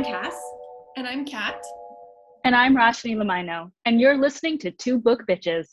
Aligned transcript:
I'm 0.00 0.06
Cass. 0.06 0.34
And 0.96 1.06
I'm 1.06 1.26
Kat. 1.26 1.62
And 2.44 2.56
I'm 2.56 2.74
Roshni 2.74 3.14
Lamino. 3.16 3.70
And 3.84 4.00
you're 4.00 4.16
listening 4.16 4.56
to 4.60 4.70
Two 4.70 4.98
Book 4.98 5.24
Bitches. 5.28 5.66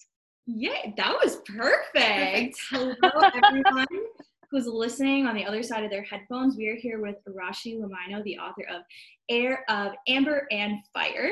Yeah, 0.45 0.91
that 0.97 1.13
was 1.23 1.38
perfect. 1.45 2.59
Hello, 2.69 2.93
everyone 3.41 3.85
who's 4.52 4.67
listening 4.67 5.27
on 5.27 5.34
the 5.34 5.45
other 5.45 5.63
side 5.63 5.85
of 5.85 5.91
their 5.91 6.03
headphones. 6.03 6.57
We 6.57 6.67
are 6.67 6.75
here 6.75 6.99
with 6.99 7.16
Roshni 7.25 7.79
Lamino, 7.79 8.21
the 8.25 8.38
author 8.38 8.66
of 8.70 8.81
Heir 9.29 9.63
of 9.70 9.93
Amber 10.09 10.45
and 10.52 10.80
Fire. 10.94 11.31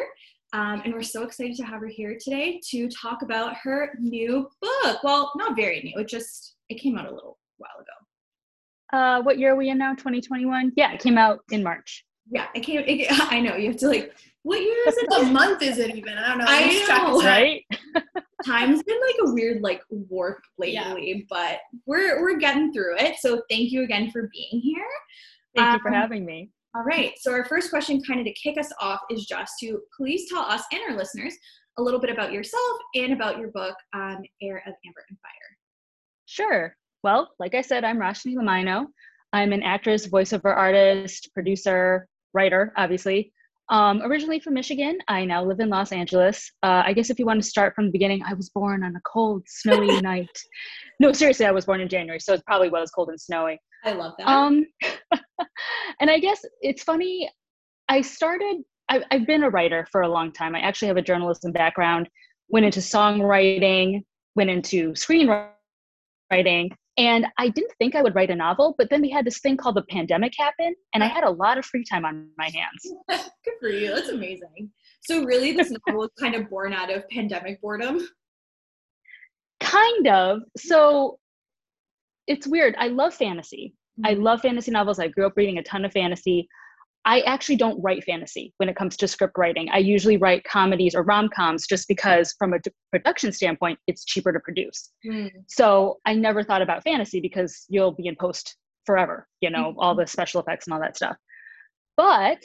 Um, 0.54 0.82
and 0.86 0.94
we're 0.94 1.04
so 1.04 1.24
excited 1.24 1.58
to 1.58 1.64
have 1.64 1.82
her 1.82 1.88
here 1.88 2.18
today 2.18 2.62
to 2.70 2.88
talk 2.88 3.24
about 3.24 3.58
her 3.58 3.92
new 4.00 4.48
book. 4.62 5.04
Well, 5.04 5.34
not 5.36 5.58
very 5.58 5.82
new. 5.82 6.02
It 6.02 6.08
just 6.08 6.56
it 6.70 6.76
came 6.76 6.98
out 6.98 7.12
a 7.12 7.14
little 7.14 7.40
while 7.58 7.76
ago. 7.78 8.98
Uh, 8.98 9.22
what 9.22 9.38
year 9.38 9.52
are 9.52 9.58
we 9.58 9.68
in 9.68 9.80
now? 9.80 9.96
2021? 9.96 10.72
Yeah, 10.78 10.94
it 10.94 11.02
came 11.02 11.18
out 11.18 11.40
in 11.52 11.62
March. 11.62 12.06
Yeah, 12.30 12.48
it 12.56 12.62
came. 12.62 12.82
It, 12.86 13.08
I 13.32 13.40
know 13.40 13.56
you 13.56 13.70
have 13.70 13.78
to 13.78 13.88
like. 13.88 14.14
What 14.44 14.62
year 14.62 14.78
is 14.88 14.98
it? 14.98 15.06
what 15.10 15.32
month 15.32 15.62
is 15.64 15.80
it 15.80 15.96
even? 15.96 16.18
I 16.18 16.30
don't 16.30 16.38
know. 16.40 16.46
I 16.48 16.86
know, 16.88 17.22
right? 17.22 17.64
Time's 18.46 18.84
been 18.84 19.00
like 19.02 19.16
a 19.24 19.34
weird 19.34 19.62
like 19.62 19.82
warp 19.90 20.40
lately, 20.60 21.14
yeah. 21.14 21.24
but 21.30 21.60
we're 21.88 22.22
we're 22.22 22.38
getting 22.38 22.72
through 22.72 22.98
it. 22.98 23.16
So 23.20 23.42
thank 23.50 23.72
you 23.72 23.84
again 23.84 24.12
for 24.12 24.30
being 24.32 24.62
here. 24.62 24.86
Thank 25.56 25.68
um, 25.68 25.74
you 25.74 25.80
for 25.80 25.88
um, 25.88 25.94
having 25.96 26.26
me. 26.26 26.52
All 26.76 26.84
right. 26.84 27.14
So 27.18 27.32
our 27.32 27.46
first 27.46 27.70
question, 27.70 28.04
kind 28.04 28.20
of 28.20 28.26
to 28.26 28.34
kick 28.34 28.60
us 28.60 28.70
off, 28.80 29.00
is 29.10 29.26
just 29.26 29.54
to 29.62 29.80
please 29.98 30.30
tell 30.30 30.42
us 30.42 30.62
and 30.72 30.82
our 30.90 30.98
listeners 30.98 31.34
a 31.78 31.82
little 31.82 32.00
bit 32.00 32.10
about 32.10 32.32
yourself 32.32 32.78
and 32.96 33.14
about 33.14 33.38
your 33.40 33.50
book, 33.50 33.76
um, 33.94 34.22
Heir 34.42 34.58
of 34.68 34.74
Amber 34.86 35.06
and 35.10 35.18
Fire. 35.20 35.58
Sure. 36.26 36.76
Well, 37.04 37.30
like 37.40 37.56
I 37.56 37.62
said, 37.62 37.84
I'm 37.84 37.98
Roshni 37.98 38.36
Lamino. 38.36 38.88
I'm 39.34 39.54
an 39.54 39.64
actress, 39.64 40.08
voiceover 40.08 40.56
artist, 40.56 41.30
producer, 41.34 42.08
writer, 42.36 42.74
obviously. 42.78 43.32
Um, 43.70 44.02
originally 44.04 44.40
from 44.40 44.54
Michigan, 44.54 45.00
I 45.08 45.26
now 45.26 45.44
live 45.44 45.60
in 45.60 45.70
Los 45.70 45.92
Angeles. 45.92 46.52
Uh, 46.62 46.84
I 46.86 46.94
guess 46.94 47.10
if 47.10 47.18
you 47.18 47.26
want 47.26 47.42
to 47.42 47.48
start 47.48 47.74
from 47.74 47.86
the 47.86 47.92
beginning, 47.92 48.22
I 48.24 48.34
was 48.34 48.50
born 48.50 48.84
on 48.84 48.96
a 48.96 49.02
cold, 49.02 49.44
snowy 49.48 50.00
night. 50.02 50.30
No, 51.00 51.12
seriously, 51.12 51.46
I 51.46 51.52
was 51.52 51.66
born 51.66 51.82
in 51.82 51.90
January, 51.90 52.20
so 52.20 52.34
it 52.34 52.44
probably 52.46 52.70
was 52.70 52.92
cold 52.92 53.10
and 53.10 53.20
snowy. 53.20 53.60
I 53.84 53.94
love 53.94 54.14
that. 54.20 54.28
Um, 54.28 54.66
and 56.00 56.12
I 56.12 56.20
guess 56.20 56.42
it's 56.62 56.84
funny. 56.84 57.30
I 57.90 58.02
started. 58.02 58.58
I, 58.90 59.04
I've 59.10 59.26
been 59.26 59.44
a 59.44 59.50
writer 59.50 59.88
for 59.92 60.02
a 60.02 60.08
long 60.08 60.32
time. 60.32 60.56
I 60.56 60.60
actually 60.60 60.90
have 60.90 60.98
a 60.98 61.02
journalism 61.02 61.52
background. 61.52 62.08
Went 62.50 62.68
into 62.68 62.82
songwriting. 62.82 64.04
Went 64.36 64.52
into 64.52 64.92
screenwriting, 64.92 66.70
and 66.98 67.26
I 67.38 67.50
didn't 67.50 67.74
think 67.78 67.96
I 67.96 68.02
would 68.02 68.16
write 68.16 68.30
a 68.30 68.36
novel, 68.36 68.74
but 68.78 68.90
then 68.90 69.02
we 69.02 69.10
had 69.10 69.26
this 69.26 69.40
thing 69.40 69.58
called 69.58 69.76
the 69.76 69.84
pandemic 69.90 70.34
happen, 70.38 70.74
and 70.94 71.04
I 71.04 71.08
had 71.08 71.24
a 71.24 71.30
lot 71.30 71.58
of 71.58 71.66
free 71.66 71.84
time 71.84 72.06
on 72.06 72.30
my 72.38 72.50
hands. 72.50 73.30
Good 73.44 73.54
for 73.60 73.70
you. 73.70 73.94
That's 73.94 74.10
amazing. 74.10 74.72
So, 75.02 75.24
really, 75.24 75.52
this 75.52 75.72
novel 75.72 76.02
was 76.02 76.12
kind 76.20 76.36
of 76.36 76.50
born 76.50 76.74
out 76.74 76.92
of 76.92 77.08
pandemic 77.10 77.62
boredom? 77.62 78.08
Kind 79.60 80.08
of. 80.08 80.40
So, 80.58 81.20
it's 82.28 82.48
weird. 82.48 82.76
I 82.78 82.88
love 82.88 83.14
fantasy. 83.14 83.76
Mm-hmm. 84.00 84.12
I 84.12 84.14
love 84.22 84.42
fantasy 84.42 84.72
novels. 84.72 85.00
I 85.00 85.10
grew 85.10 85.26
up 85.26 85.34
reading 85.36 85.58
a 85.58 85.64
ton 85.64 85.86
of 85.86 85.92
fantasy. 85.92 86.48
I 87.06 87.22
actually 87.22 87.56
don't 87.56 87.80
write 87.82 88.04
fantasy 88.04 88.54
when 88.58 88.68
it 88.68 88.76
comes 88.76 88.98
to 88.98 89.08
script 89.08 89.38
writing. 89.38 89.70
I 89.72 89.78
usually 89.78 90.18
write 90.18 90.44
comedies 90.44 90.96
or 90.96 91.04
rom 91.04 91.30
coms 91.30 91.68
just 91.68 91.88
because, 91.88 92.34
from 92.40 92.54
a 92.54 92.60
production 92.92 93.32
standpoint, 93.32 93.78
it's 93.86 94.04
cheaper 94.04 94.34
to 94.34 94.40
produce. 94.40 94.92
Mm. 95.06 95.30
So 95.48 96.00
I 96.06 96.16
never 96.16 96.44
thought 96.44 96.64
about 96.64 96.84
fantasy 96.84 97.20
because 97.22 97.66
you'll 97.70 97.92
be 97.92 98.08
in 98.08 98.16
post 98.16 98.58
forever, 98.86 99.28
you 99.40 99.52
know, 99.52 99.70
mm-hmm. 99.70 99.80
all 99.80 99.96
the 99.96 100.08
special 100.08 100.42
effects 100.42 100.66
and 100.66 100.74
all 100.74 100.80
that 100.82 100.98
stuff. 100.98 101.16
But 101.96 102.44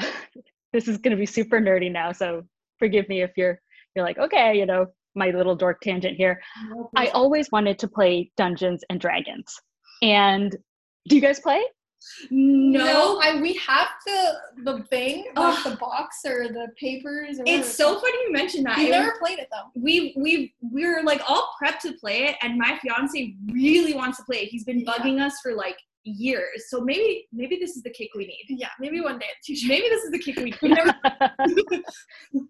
this 0.72 0.86
is 0.86 0.98
going 0.98 1.10
to 1.10 1.16
be 1.16 1.26
super 1.26 1.60
nerdy 1.60 1.90
now, 1.90 2.12
so 2.12 2.42
forgive 2.78 3.08
me 3.08 3.22
if 3.22 3.32
you're 3.36 3.60
you're 3.94 4.04
like, 4.04 4.18
okay, 4.18 4.56
you 4.56 4.66
know, 4.66 4.86
my 5.16 5.30
little 5.30 5.56
dork 5.56 5.80
tangent 5.80 6.16
here. 6.16 6.40
I 6.94 7.08
always 7.08 7.50
wanted 7.50 7.78
to 7.80 7.88
play 7.88 8.30
Dungeons 8.36 8.84
and 8.90 9.00
Dragons. 9.00 9.58
And 10.02 10.54
do 11.08 11.16
you 11.16 11.22
guys 11.22 11.40
play? 11.40 11.64
No, 12.30 12.84
no 12.84 13.20
I 13.22 13.40
we 13.40 13.54
have 13.54 13.88
the 14.06 14.34
the 14.64 14.82
thing, 14.84 15.26
like 15.34 15.64
the 15.64 15.76
box 15.76 16.18
or 16.24 16.48
the 16.48 16.68
papers. 16.78 17.38
Or 17.38 17.44
it's 17.46 17.74
so 17.74 17.98
funny 17.98 18.18
you 18.26 18.32
mentioned 18.32 18.66
that. 18.66 18.78
We 18.78 18.90
never 18.90 19.14
played 19.18 19.38
it 19.38 19.48
though. 19.50 19.70
We 19.80 20.14
we 20.16 20.54
we're 20.60 21.02
like 21.02 21.20
all 21.28 21.54
prepped 21.60 21.80
to 21.80 21.92
play 21.94 22.24
it, 22.24 22.36
and 22.42 22.58
my 22.58 22.78
fiance 22.82 23.34
really 23.52 23.94
wants 23.94 24.18
to 24.18 24.24
play 24.24 24.38
it. 24.38 24.48
He's 24.48 24.64
been 24.64 24.84
bugging 24.84 25.18
yeah. 25.18 25.26
us 25.26 25.34
for 25.42 25.54
like 25.54 25.76
years. 26.06 26.68
So 26.68 26.80
maybe 26.80 27.26
maybe 27.32 27.56
this 27.56 27.76
is 27.76 27.82
the 27.82 27.90
kick 27.90 28.10
we 28.14 28.26
need. 28.26 28.44
Yeah, 28.48 28.68
maybe 28.78 29.00
one 29.00 29.18
day. 29.18 29.26
Maybe 29.66 29.88
this 29.88 30.04
is 30.04 30.10
the 30.10 30.18
kick 30.18 30.36
we 30.36 30.54
need. 30.62 30.78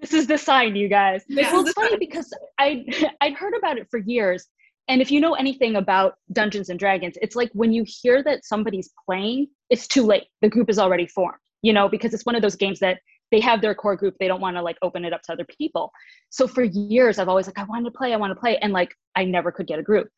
this 0.00 0.12
is 0.12 0.26
the 0.26 0.38
sign, 0.38 0.76
you 0.76 0.88
guys. 0.88 1.24
This 1.28 1.50
well, 1.52 1.62
it's 1.62 1.72
funny 1.72 1.90
sign. 1.90 1.98
because 1.98 2.32
I 2.58 2.84
I'd 3.20 3.34
heard 3.34 3.54
about 3.56 3.78
it 3.78 3.88
for 3.90 3.98
years, 3.98 4.48
and 4.88 5.00
if 5.00 5.10
you 5.10 5.20
know 5.20 5.34
anything 5.34 5.76
about 5.76 6.14
Dungeons 6.32 6.68
and 6.68 6.78
Dragons, 6.78 7.16
it's 7.22 7.36
like 7.36 7.50
when 7.52 7.72
you 7.72 7.84
hear 7.86 8.22
that 8.22 8.44
somebody's 8.44 8.90
playing, 9.06 9.48
it's 9.70 9.86
too 9.86 10.02
late. 10.04 10.24
The 10.42 10.48
group 10.48 10.68
is 10.68 10.78
already 10.78 11.06
formed, 11.06 11.38
you 11.62 11.72
know, 11.72 11.88
because 11.88 12.12
it's 12.12 12.26
one 12.26 12.34
of 12.34 12.42
those 12.42 12.56
games 12.56 12.80
that 12.80 12.98
they 13.30 13.40
have 13.40 13.62
their 13.62 13.74
core 13.74 13.96
group. 13.96 14.14
They 14.20 14.28
don't 14.28 14.40
want 14.40 14.56
to 14.56 14.62
like 14.62 14.76
open 14.82 15.04
it 15.04 15.12
up 15.12 15.22
to 15.22 15.32
other 15.32 15.46
people. 15.46 15.90
So 16.30 16.46
for 16.46 16.62
years, 16.64 17.18
I've 17.18 17.28
always 17.28 17.46
like, 17.46 17.58
I 17.58 17.64
want 17.64 17.86
to 17.86 17.90
play, 17.90 18.12
I 18.12 18.16
want 18.16 18.32
to 18.32 18.38
play. 18.38 18.58
And 18.58 18.72
like, 18.72 18.94
I 19.16 19.24
never 19.24 19.50
could 19.50 19.66
get 19.66 19.78
a 19.78 19.82
group. 19.82 20.08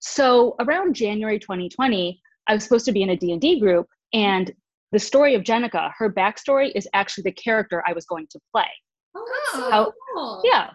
So 0.00 0.56
around 0.60 0.94
January 0.94 1.38
2020, 1.38 2.20
I 2.48 2.54
was 2.54 2.64
supposed 2.64 2.86
to 2.86 2.92
be 2.92 3.02
in 3.02 3.10
a 3.10 3.16
D&D 3.16 3.60
group. 3.60 3.86
And 4.12 4.52
the 4.92 4.98
story 4.98 5.34
of 5.34 5.42
Jenica, 5.42 5.92
her 5.98 6.10
backstory 6.10 6.72
is 6.74 6.88
actually 6.94 7.22
the 7.22 7.32
character 7.32 7.82
I 7.86 7.92
was 7.92 8.06
going 8.06 8.26
to 8.30 8.40
play. 8.52 8.68
Oh, 9.14 9.68
How, 9.70 9.92
cool. 10.14 10.40
yeah. 10.44 10.70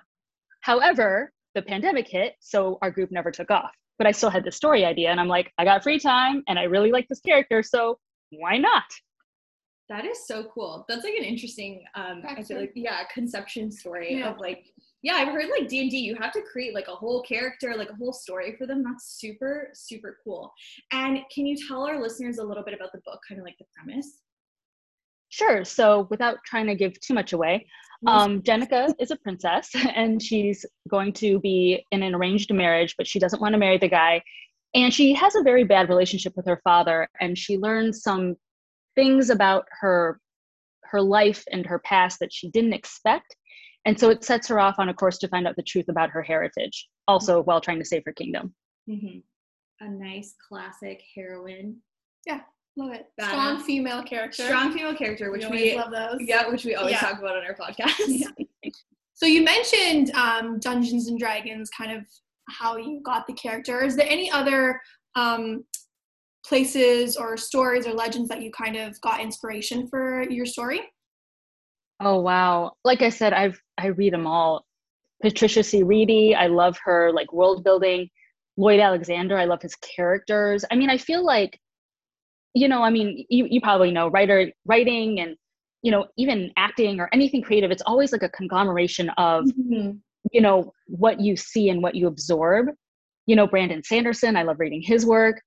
However, 0.61 1.31
the 1.59 1.65
pandemic 1.65 2.07
hit, 2.07 2.35
so 2.39 2.77
our 2.81 2.89
group 2.89 3.11
never 3.11 3.31
took 3.31 3.51
off. 3.51 3.71
But 3.97 4.07
I 4.07 4.11
still 4.11 4.29
had 4.29 4.45
the 4.45 4.51
story 4.51 4.85
idea, 4.85 5.09
and 5.09 5.19
I'm 5.19 5.27
like, 5.27 5.51
I 5.57 5.65
got 5.65 5.83
free 5.83 5.99
time, 5.99 6.41
and 6.47 6.57
I 6.57 6.63
really 6.63 6.91
like 6.91 7.07
this 7.09 7.19
character, 7.19 7.61
so 7.61 7.99
why 8.31 8.57
not? 8.57 8.85
That 9.89 10.05
is 10.05 10.25
so 10.25 10.45
cool. 10.53 10.85
That's 10.87 11.03
like 11.03 11.15
an 11.15 11.25
interesting, 11.25 11.83
um, 11.95 12.21
I 12.27 12.43
feel 12.43 12.59
like, 12.59 12.71
yeah, 12.75 13.01
conception 13.13 13.71
story 13.71 14.19
yeah. 14.19 14.31
of 14.31 14.39
like, 14.39 14.63
yeah, 15.01 15.15
I've 15.15 15.29
heard 15.29 15.47
like 15.49 15.67
D 15.67 15.81
and 15.81 15.89
D. 15.89 15.97
You 15.97 16.15
have 16.15 16.31
to 16.33 16.41
create 16.43 16.75
like 16.75 16.87
a 16.87 16.95
whole 16.95 17.23
character, 17.23 17.73
like 17.75 17.89
a 17.89 17.95
whole 17.95 18.13
story 18.13 18.55
for 18.57 18.67
them. 18.67 18.83
That's 18.83 19.17
super, 19.19 19.69
super 19.73 20.17
cool. 20.23 20.53
And 20.91 21.19
can 21.33 21.45
you 21.45 21.57
tell 21.67 21.87
our 21.87 21.99
listeners 21.99 22.37
a 22.37 22.43
little 22.43 22.63
bit 22.63 22.75
about 22.75 22.91
the 22.93 23.01
book, 23.03 23.19
kind 23.27 23.39
of 23.39 23.45
like 23.45 23.57
the 23.57 23.65
premise? 23.75 24.19
Sure. 25.29 25.63
So, 25.63 26.07
without 26.09 26.37
trying 26.45 26.67
to 26.67 26.75
give 26.75 26.99
too 26.99 27.13
much 27.13 27.33
away, 27.33 27.67
um, 28.07 28.41
Jenica 28.41 28.93
is 28.99 29.11
a 29.11 29.15
princess 29.17 29.69
and 29.95 30.21
she's 30.21 30.65
going 30.87 31.13
to 31.13 31.39
be 31.39 31.85
in 31.91 32.03
an 32.03 32.15
arranged 32.15 32.53
marriage, 32.53 32.95
but 32.97 33.07
she 33.07 33.19
doesn't 33.19 33.41
want 33.41 33.53
to 33.53 33.59
marry 33.59 33.77
the 33.77 33.89
guy. 33.89 34.21
And 34.73 34.93
she 34.93 35.13
has 35.13 35.35
a 35.35 35.43
very 35.43 35.63
bad 35.63 35.89
relationship 35.89 36.33
with 36.35 36.45
her 36.45 36.61
father, 36.63 37.07
and 37.19 37.37
she 37.37 37.57
learns 37.57 38.03
some 38.03 38.35
things 38.95 39.29
about 39.29 39.65
her 39.81 40.19
her 40.83 41.01
life 41.01 41.43
and 41.51 41.65
her 41.65 41.79
past 41.79 42.19
that 42.19 42.33
she 42.33 42.49
didn't 42.49 42.73
expect. 42.73 43.35
And 43.85 43.99
so 43.99 44.09
it 44.09 44.23
sets 44.23 44.47
her 44.47 44.59
off 44.59 44.75
on 44.79 44.89
a 44.89 44.93
course 44.93 45.19
to 45.19 45.27
find 45.27 45.47
out 45.47 45.55
the 45.55 45.63
truth 45.63 45.87
about 45.87 46.09
her 46.09 46.21
heritage, 46.21 46.87
also 47.07 47.41
while 47.43 47.61
trying 47.61 47.79
to 47.79 47.85
save 47.85 48.03
her 48.05 48.13
kingdom. 48.13 48.53
Mm-hmm. 48.89 49.85
A 49.85 49.89
nice 49.89 50.33
classic 50.47 51.01
heroine. 51.15 51.77
Yeah, 52.25 52.41
Love 52.79 52.93
it. 52.93 53.07
Badass. 53.19 53.27
Strong 53.27 53.63
female 53.63 54.03
character. 54.03 54.43
Strong 54.43 54.71
female 54.71 54.95
character, 54.95 55.31
which 55.31 55.45
we, 55.47 55.71
we 55.71 55.75
love 55.75 55.91
those. 55.91 56.17
Yeah, 56.21 56.47
which 56.47 56.63
we 56.63 56.75
always 56.75 56.93
yeah. 56.93 56.99
talk 57.01 57.19
about 57.19 57.35
on 57.35 57.43
our 57.43 57.55
podcast. 57.55 57.93
Yeah. 58.07 58.71
so 59.13 59.25
you 59.25 59.43
mentioned 59.43 60.11
um, 60.11 60.59
Dungeons 60.59 61.07
and 61.07 61.19
Dragons, 61.19 61.69
kind 61.69 61.91
of 61.91 62.05
how 62.49 62.77
you 62.77 63.01
got 63.03 63.27
the 63.27 63.33
character. 63.33 63.83
Is 63.83 63.97
there 63.97 64.07
any 64.09 64.31
other 64.31 64.79
um, 65.17 65.65
places 66.45 67.17
or 67.17 67.35
stories 67.35 67.85
or 67.85 67.91
legends 67.91 68.29
that 68.29 68.41
you 68.41 68.49
kind 68.51 68.77
of 68.77 68.99
got 69.01 69.19
inspiration 69.19 69.85
for 69.89 70.23
your 70.29 70.45
story? 70.45 70.81
Oh 71.99 72.21
wow! 72.21 72.71
Like 72.85 73.01
I 73.01 73.09
said, 73.09 73.33
I've 73.33 73.61
I 73.77 73.87
read 73.87 74.13
them 74.13 74.25
all. 74.25 74.65
Patricia 75.21 75.63
C. 75.63 75.83
Wrede, 75.83 76.33
I 76.33 76.47
love 76.47 76.77
her 76.85 77.11
like 77.11 77.33
world 77.33 77.65
building. 77.65 78.09
Lloyd 78.55 78.79
Alexander, 78.79 79.37
I 79.37 79.45
love 79.45 79.61
his 79.61 79.75
characters. 79.75 80.63
I 80.71 80.75
mean, 80.75 80.89
I 80.89 80.97
feel 80.97 81.25
like 81.25 81.59
you 82.53 82.67
know, 82.67 82.83
I 82.83 82.89
mean, 82.89 83.25
you, 83.29 83.47
you 83.49 83.61
probably 83.61 83.91
know 83.91 84.07
writer 84.07 84.51
writing 84.65 85.19
and 85.19 85.35
you 85.81 85.91
know 85.91 86.07
even 86.17 86.51
acting 86.57 86.99
or 86.99 87.09
anything 87.13 87.41
creative. 87.41 87.71
It's 87.71 87.83
always 87.85 88.11
like 88.11 88.23
a 88.23 88.29
conglomeration 88.29 89.09
of 89.11 89.45
mm-hmm. 89.45 89.91
you 90.31 90.41
know 90.41 90.73
what 90.87 91.19
you 91.19 91.35
see 91.35 91.69
and 91.69 91.81
what 91.81 91.95
you 91.95 92.07
absorb. 92.07 92.67
You 93.25 93.35
know, 93.35 93.47
Brandon 93.47 93.83
Sanderson. 93.83 94.35
I 94.35 94.43
love 94.43 94.59
reading 94.59 94.81
his 94.81 95.05
work. 95.05 95.41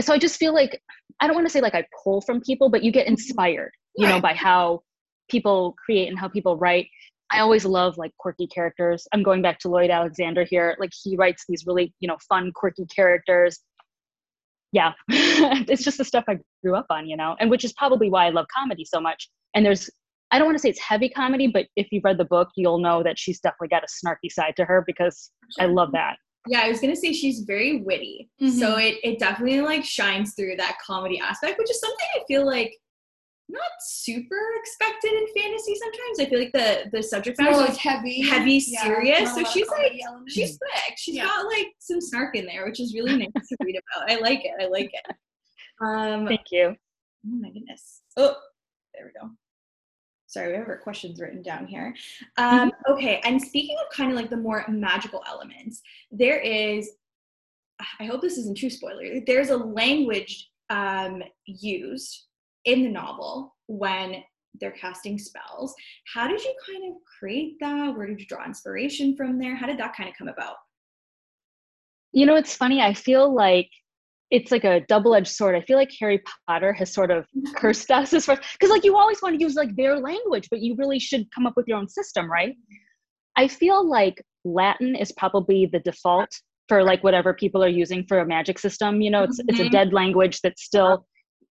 So 0.00 0.12
I 0.12 0.18
just 0.18 0.38
feel 0.38 0.54
like 0.54 0.80
I 1.20 1.26
don't 1.26 1.34
want 1.34 1.46
to 1.46 1.52
say 1.52 1.60
like 1.60 1.74
I 1.74 1.84
pull 2.04 2.20
from 2.20 2.40
people, 2.40 2.68
but 2.68 2.82
you 2.82 2.92
get 2.92 3.06
mm-hmm. 3.06 3.14
inspired, 3.14 3.72
you 3.96 4.06
know, 4.06 4.20
by 4.20 4.34
how 4.34 4.82
people 5.28 5.74
create 5.84 6.08
and 6.08 6.18
how 6.18 6.28
people 6.28 6.56
write. 6.56 6.88
I 7.32 7.40
always 7.40 7.64
love 7.64 7.96
like 7.96 8.12
quirky 8.18 8.46
characters. 8.46 9.08
I'm 9.12 9.22
going 9.22 9.40
back 9.40 9.58
to 9.60 9.68
Lloyd 9.68 9.90
Alexander 9.90 10.44
here. 10.44 10.76
Like 10.78 10.90
he 11.02 11.16
writes 11.16 11.44
these 11.48 11.66
really, 11.66 11.94
you 11.98 12.06
know, 12.06 12.18
fun, 12.28 12.52
quirky 12.54 12.84
characters 12.94 13.58
yeah, 14.72 14.92
it's 15.08 15.84
just 15.84 15.98
the 15.98 16.04
stuff 16.04 16.24
I 16.28 16.38
grew 16.64 16.74
up 16.74 16.86
on, 16.90 17.06
you 17.06 17.16
know, 17.16 17.36
and 17.40 17.50
which 17.50 17.64
is 17.64 17.72
probably 17.74 18.10
why 18.10 18.26
I 18.26 18.30
love 18.30 18.46
comedy 18.56 18.84
so 18.84 19.00
much. 19.00 19.28
And 19.54 19.64
there's, 19.64 19.88
I 20.30 20.38
don't 20.38 20.46
want 20.46 20.56
to 20.56 20.62
say 20.62 20.70
it's 20.70 20.80
heavy 20.80 21.08
comedy, 21.10 21.46
but 21.46 21.66
if 21.76 21.88
you've 21.92 22.04
read 22.04 22.18
the 22.18 22.24
book, 22.24 22.48
you'll 22.56 22.78
know 22.78 23.02
that 23.02 23.18
she's 23.18 23.38
definitely 23.40 23.68
got 23.68 23.84
a 23.84 23.86
snarky 23.86 24.30
side 24.30 24.54
to 24.56 24.64
her 24.64 24.82
because 24.86 25.30
I 25.60 25.66
love 25.66 25.92
that. 25.92 26.16
Yeah, 26.48 26.62
I 26.62 26.68
was 26.70 26.80
gonna 26.80 26.96
say 26.96 27.12
she's 27.12 27.40
very 27.40 27.82
witty, 27.82 28.28
Mm-hmm. 28.42 28.58
so 28.58 28.76
it 28.76 28.96
it 29.04 29.18
definitely 29.20 29.60
like 29.60 29.84
shines 29.84 30.34
through 30.34 30.56
that 30.56 30.76
comedy 30.84 31.20
aspect, 31.20 31.56
which 31.58 31.70
is 31.70 31.78
something 31.78 32.06
I 32.16 32.20
feel 32.26 32.44
like 32.44 32.72
not 33.48 33.60
super 33.80 34.38
expected 34.60 35.12
in 35.12 35.26
fantasy. 35.42 35.74
Sometimes 35.74 36.20
I 36.20 36.26
feel 36.26 36.38
like 36.38 36.52
the 36.52 36.90
the 36.96 37.02
subject 37.02 37.38
matter 37.38 37.50
is 37.52 37.58
like 37.58 37.76
heavy, 37.76 38.22
heavy, 38.22 38.62
Yeah, 38.66 38.82
serious. 38.82 39.34
So 39.34 39.44
she's 39.44 39.68
like 39.68 39.92
elements. 40.06 40.32
she's 40.32 40.56
slick. 40.56 40.96
She's 40.96 41.16
Yeah. 41.16 41.24
got 41.24 41.46
like 41.46 41.68
some 41.78 42.00
snark 42.00 42.34
in 42.36 42.46
there, 42.46 42.64
which 42.66 42.80
is 42.80 42.94
really 42.94 43.16
nice 43.16 43.48
to 43.48 43.56
read 43.62 43.78
about. 43.96 44.10
I 44.10 44.16
like 44.20 44.44
it. 44.44 44.52
I 44.60 44.66
like 44.68 44.90
it. 44.92 45.16
Um, 45.80 46.26
Thank 46.26 46.50
you. 46.50 46.74
Oh 47.26 47.30
my 47.40 47.50
goodness. 47.50 48.02
Oh, 48.16 48.36
there 48.94 49.06
we 49.12 49.20
go. 49.20 49.30
Sorry, 50.26 50.50
we 50.52 50.58
have 50.58 50.68
our 50.68 50.78
questions 50.78 51.20
written 51.20 51.42
down 51.42 51.66
here. 51.66 51.94
Um, 52.38 52.72
okay, 52.88 53.20
and 53.24 53.40
speaking 53.40 53.76
of 53.84 53.94
kind 53.94 54.10
of 54.10 54.16
like 54.16 54.30
the 54.30 54.36
more 54.36 54.64
magical 54.68 55.22
elements, 55.28 55.82
there 56.10 56.38
is, 56.40 56.90
I 58.00 58.04
hope 58.06 58.22
this 58.22 58.38
isn't 58.38 58.56
too 58.56 58.70
spoiler, 58.70 59.20
there's 59.26 59.50
a 59.50 59.56
language 59.58 60.48
um, 60.70 61.22
used 61.44 62.28
in 62.64 62.84
the 62.84 62.90
novel 62.90 63.54
when 63.66 64.22
they're 64.60 64.72
casting 64.72 65.18
spells. 65.18 65.74
How 66.12 66.28
did 66.28 66.42
you 66.42 66.54
kind 66.66 66.90
of 66.92 66.98
create 67.18 67.56
that? 67.60 67.96
Where 67.96 68.06
did 68.06 68.20
you 68.20 68.26
draw 68.26 68.44
inspiration 68.44 69.16
from 69.16 69.38
there? 69.38 69.56
How 69.56 69.66
did 69.66 69.78
that 69.78 69.96
kind 69.96 70.08
of 70.08 70.14
come 70.16 70.28
about? 70.28 70.56
You 72.12 72.26
know, 72.26 72.36
it's 72.36 72.54
funny. 72.54 72.82
I 72.82 72.92
feel 72.92 73.34
like 73.34 73.70
it's 74.30 74.50
like 74.50 74.64
a 74.64 74.80
double-edged 74.88 75.28
sword. 75.28 75.54
I 75.54 75.62
feel 75.62 75.78
like 75.78 75.90
Harry 76.00 76.22
Potter 76.46 76.72
has 76.74 76.92
sort 76.92 77.10
of 77.10 77.26
cursed 77.56 77.90
us 77.90 78.12
as 78.12 78.26
far 78.26 78.36
because 78.52 78.70
like 78.70 78.84
you 78.84 78.96
always 78.96 79.22
want 79.22 79.34
to 79.34 79.40
use 79.40 79.54
like 79.54 79.74
their 79.76 79.98
language, 79.98 80.48
but 80.50 80.60
you 80.60 80.74
really 80.76 80.98
should 80.98 81.26
come 81.34 81.46
up 81.46 81.54
with 81.56 81.66
your 81.66 81.78
own 81.78 81.88
system, 81.88 82.30
right? 82.30 82.54
I 83.36 83.48
feel 83.48 83.88
like 83.88 84.22
Latin 84.44 84.94
is 84.96 85.12
probably 85.12 85.66
the 85.72 85.80
default 85.80 86.30
for 86.68 86.82
like 86.82 87.02
whatever 87.02 87.34
people 87.34 87.62
are 87.64 87.68
using 87.68 88.04
for 88.06 88.20
a 88.20 88.26
magic 88.26 88.58
system. 88.58 89.00
You 89.00 89.10
know, 89.10 89.22
it's 89.24 89.38
it's 89.48 89.60
a 89.60 89.64
Mhm. 89.64 89.70
dead 89.70 89.92
language 89.92 90.40
that's 90.42 90.62
still 90.62 91.06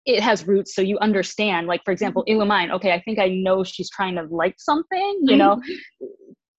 it 0.05 0.21
has 0.21 0.47
roots, 0.47 0.75
so 0.75 0.81
you 0.81 0.97
understand. 0.99 1.67
Like 1.67 1.83
for 1.85 1.91
example, 1.91 2.23
mm-hmm. 2.23 2.37
Illumine. 2.37 2.71
Okay, 2.71 2.91
I 2.91 3.01
think 3.01 3.19
I 3.19 3.27
know 3.29 3.63
she's 3.63 3.89
trying 3.89 4.15
to 4.15 4.23
like 4.23 4.55
something. 4.57 5.19
You 5.23 5.37
know, 5.37 5.55
mm-hmm. 5.57 6.05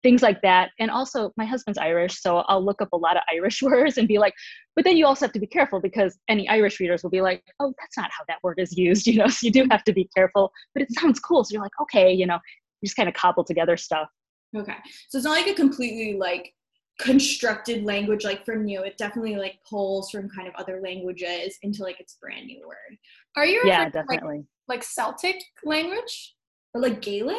things 0.02 0.22
like 0.22 0.42
that. 0.42 0.70
And 0.78 0.90
also, 0.90 1.32
my 1.36 1.44
husband's 1.44 1.78
Irish, 1.78 2.20
so 2.20 2.38
I'll 2.48 2.64
look 2.64 2.80
up 2.80 2.88
a 2.92 2.96
lot 2.96 3.16
of 3.16 3.22
Irish 3.32 3.62
words 3.62 3.98
and 3.98 4.06
be 4.06 4.18
like, 4.18 4.34
but 4.76 4.84
then 4.84 4.96
you 4.96 5.06
also 5.06 5.26
have 5.26 5.32
to 5.32 5.40
be 5.40 5.46
careful 5.46 5.80
because 5.80 6.18
any 6.28 6.48
Irish 6.48 6.80
readers 6.80 7.02
will 7.02 7.10
be 7.10 7.20
like, 7.20 7.42
oh, 7.60 7.72
that's 7.78 7.96
not 7.96 8.10
how 8.16 8.24
that 8.28 8.38
word 8.42 8.58
is 8.58 8.76
used, 8.76 9.06
you 9.08 9.16
know, 9.16 9.28
so 9.28 9.46
you 9.46 9.50
do 9.50 9.66
have 9.70 9.84
to 9.84 9.92
be 9.92 10.08
careful, 10.16 10.52
but 10.74 10.82
it 10.82 10.88
sounds 10.92 11.20
cool. 11.20 11.44
So 11.44 11.52
you're 11.52 11.62
like, 11.62 11.72
okay, 11.82 12.12
you 12.12 12.26
know, 12.26 12.38
you 12.80 12.86
just 12.86 12.96
kind 12.96 13.08
of 13.08 13.14
cobble 13.14 13.44
together 13.44 13.76
stuff. 13.76 14.08
Okay. 14.56 14.76
So 15.08 15.18
it's 15.18 15.24
not 15.24 15.32
like 15.32 15.46
a 15.46 15.54
completely 15.54 16.14
like 16.18 16.52
constructed 16.98 17.84
language 17.84 18.24
like 18.24 18.44
from 18.44 18.66
you. 18.68 18.82
It 18.82 18.96
definitely 18.98 19.36
like 19.36 19.56
pulls 19.68 20.10
from 20.10 20.28
kind 20.28 20.46
of 20.48 20.54
other 20.56 20.80
languages 20.82 21.58
into 21.62 21.82
like 21.82 22.00
its 22.00 22.16
brand 22.20 22.46
new 22.46 22.66
word. 22.66 22.96
Are 23.36 23.46
you 23.46 23.62
Yeah, 23.64 23.84
referring 23.84 23.92
to, 23.92 23.98
like, 23.98 24.08
definitely. 24.20 24.44
like 24.68 24.82
Celtic 24.84 25.36
language? 25.64 26.34
Or 26.74 26.80
like 26.80 27.02
Gaelic? 27.02 27.36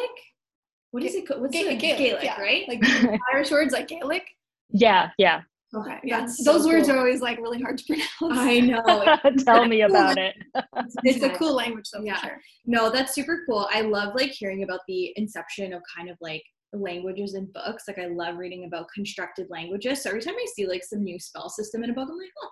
What 0.92 1.02
is 1.02 1.14
it 1.16 1.26
called? 1.26 1.40
What's 1.42 1.52
Ga- 1.56 1.66
it? 1.70 1.78
Gaelic, 1.80 1.98
Gaelic, 1.98 2.22
yeah. 2.24 2.40
right? 2.40 2.68
Like 2.68 2.80
Irish 3.32 3.50
words 3.50 3.72
like 3.72 3.88
Gaelic. 3.88 4.24
yeah, 4.70 5.10
yeah. 5.18 5.40
okay. 5.74 5.98
Yeah, 6.04 6.20
That's 6.20 6.44
so 6.44 6.52
those 6.52 6.66
words 6.66 6.86
cool. 6.86 6.96
are 6.96 6.98
always 7.00 7.20
like 7.20 7.38
really 7.38 7.60
hard 7.60 7.78
to 7.78 7.84
pronounce. 7.84 8.38
I 8.38 8.60
know. 8.60 9.32
Tell 9.44 9.66
me 9.66 9.80
about 9.82 10.18
it. 10.18 10.36
it's 11.04 11.24
a 11.24 11.30
cool 11.30 11.54
language 11.54 11.86
though 11.92 12.02
Yeah. 12.04 12.16
for 12.20 12.26
sure. 12.28 12.40
No, 12.66 12.90
that's 12.90 13.12
super 13.14 13.42
cool. 13.48 13.68
I 13.72 13.80
love 13.80 14.14
like 14.14 14.30
hearing 14.30 14.62
about 14.62 14.80
the 14.86 15.12
inception 15.16 15.72
of 15.72 15.82
kind 15.96 16.08
of 16.08 16.16
like 16.20 16.44
languages 16.80 17.34
in 17.34 17.46
books. 17.52 17.84
Like 17.88 17.98
I 17.98 18.06
love 18.06 18.36
reading 18.36 18.64
about 18.64 18.88
constructed 18.94 19.48
languages. 19.50 20.02
So 20.02 20.10
every 20.10 20.22
time 20.22 20.34
I 20.34 20.46
see 20.54 20.66
like 20.66 20.84
some 20.84 21.02
new 21.02 21.18
spell 21.18 21.48
system 21.48 21.84
in 21.84 21.90
a 21.90 21.94
book, 21.94 22.08
I'm 22.10 22.18
like, 22.18 22.30
oh, 22.42 22.50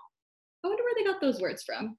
I 0.63 0.67
wonder 0.67 0.83
where 0.83 0.93
they 0.97 1.03
got 1.03 1.21
those 1.21 1.41
words 1.41 1.63
from. 1.63 1.97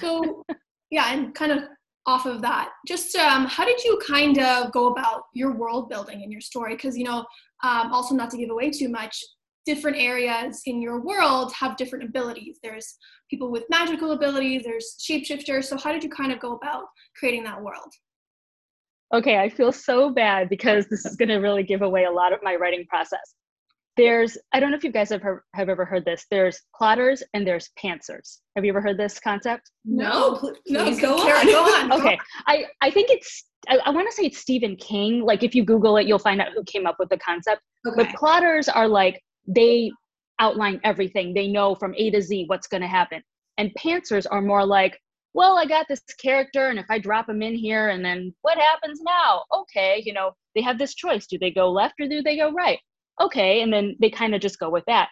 So 0.00 0.44
yeah, 0.90 1.12
and 1.12 1.34
kind 1.34 1.52
of 1.52 1.64
off 2.06 2.26
of 2.26 2.42
that, 2.42 2.70
just 2.86 3.16
um, 3.16 3.46
how 3.46 3.64
did 3.64 3.82
you 3.82 3.98
kind 4.06 4.38
of 4.38 4.70
go 4.72 4.88
about 4.88 5.22
your 5.32 5.52
world 5.56 5.88
building 5.88 6.22
and 6.22 6.30
your 6.30 6.40
story? 6.40 6.74
Because 6.74 6.96
you 6.96 7.04
know, 7.04 7.24
um, 7.62 7.92
also 7.92 8.14
not 8.14 8.30
to 8.30 8.36
give 8.36 8.50
away 8.50 8.70
too 8.70 8.88
much, 8.88 9.18
different 9.64 9.96
areas 9.96 10.62
in 10.66 10.82
your 10.82 11.00
world 11.00 11.52
have 11.54 11.76
different 11.76 12.04
abilities. 12.04 12.58
There's 12.62 12.96
people 13.30 13.50
with 13.50 13.64
magical 13.70 14.12
abilities. 14.12 14.62
There's 14.64 14.96
shapeshifters. 15.00 15.64
So 15.64 15.78
how 15.78 15.92
did 15.92 16.04
you 16.04 16.10
kind 16.10 16.32
of 16.32 16.40
go 16.40 16.52
about 16.56 16.84
creating 17.18 17.44
that 17.44 17.62
world? 17.62 17.92
Okay, 19.12 19.38
I 19.38 19.48
feel 19.48 19.72
so 19.72 20.10
bad 20.10 20.48
because 20.48 20.86
this 20.88 21.04
is 21.04 21.16
going 21.16 21.28
to 21.28 21.36
really 21.36 21.62
give 21.62 21.82
away 21.82 22.04
a 22.04 22.10
lot 22.10 22.32
of 22.32 22.40
my 22.42 22.54
writing 22.56 22.84
process. 22.88 23.34
There's, 23.96 24.36
I 24.52 24.58
don't 24.58 24.72
know 24.72 24.76
if 24.76 24.82
you 24.82 24.90
guys 24.90 25.10
have, 25.10 25.22
heard, 25.22 25.42
have 25.54 25.68
ever 25.68 25.84
heard 25.84 26.04
this. 26.04 26.26
There's 26.28 26.60
plotters 26.76 27.22
and 27.32 27.46
there's 27.46 27.70
pantsers. 27.80 28.38
Have 28.56 28.64
you 28.64 28.72
ever 28.72 28.80
heard 28.80 28.98
this 28.98 29.20
concept? 29.20 29.70
No, 29.84 30.34
pl- 30.36 30.56
No, 30.66 30.84
please 30.84 31.00
go 31.00 31.22
Kara, 31.22 31.38
on. 31.38 31.46
go 31.46 31.62
on. 31.62 31.92
Okay, 31.92 32.18
I, 32.48 32.64
I 32.80 32.90
think 32.90 33.10
it's, 33.10 33.44
I, 33.68 33.78
I 33.84 33.90
want 33.90 34.08
to 34.08 34.12
say 34.16 34.24
it's 34.24 34.38
Stephen 34.38 34.74
King. 34.76 35.22
Like 35.22 35.44
if 35.44 35.54
you 35.54 35.64
Google 35.64 35.96
it, 35.98 36.08
you'll 36.08 36.18
find 36.18 36.40
out 36.40 36.48
who 36.54 36.64
came 36.64 36.86
up 36.86 36.96
with 36.98 37.08
the 37.08 37.18
concept. 37.18 37.62
Okay. 37.86 38.02
But 38.04 38.14
plotters 38.16 38.68
are 38.68 38.88
like, 38.88 39.22
they 39.46 39.92
outline 40.40 40.80
everything. 40.82 41.32
They 41.32 41.46
know 41.46 41.76
from 41.76 41.94
A 41.96 42.10
to 42.10 42.20
Z 42.20 42.46
what's 42.48 42.66
going 42.66 42.80
to 42.80 42.88
happen. 42.88 43.22
And 43.58 43.70
pantsers 43.78 44.26
are 44.28 44.42
more 44.42 44.66
like, 44.66 44.98
well, 45.34 45.58
I 45.58 45.66
got 45.66 45.86
this 45.88 46.00
character, 46.20 46.68
and 46.68 46.78
if 46.78 46.86
I 46.88 46.98
drop 46.98 47.28
him 47.28 47.42
in 47.42 47.54
here, 47.54 47.88
and 47.88 48.04
then 48.04 48.32
what 48.42 48.56
happens 48.56 49.00
now? 49.02 49.42
Okay, 49.54 50.02
you 50.06 50.12
know, 50.12 50.32
they 50.54 50.62
have 50.62 50.78
this 50.78 50.94
choice. 50.94 51.26
Do 51.26 51.38
they 51.38 51.50
go 51.50 51.70
left 51.70 51.94
or 52.00 52.08
do 52.08 52.22
they 52.22 52.36
go 52.36 52.52
right? 52.52 52.78
Okay, 53.20 53.60
and 53.62 53.72
then 53.72 53.96
they 54.00 54.10
kind 54.10 54.34
of 54.34 54.40
just 54.40 54.58
go 54.58 54.70
with 54.70 54.84
that. 54.86 55.08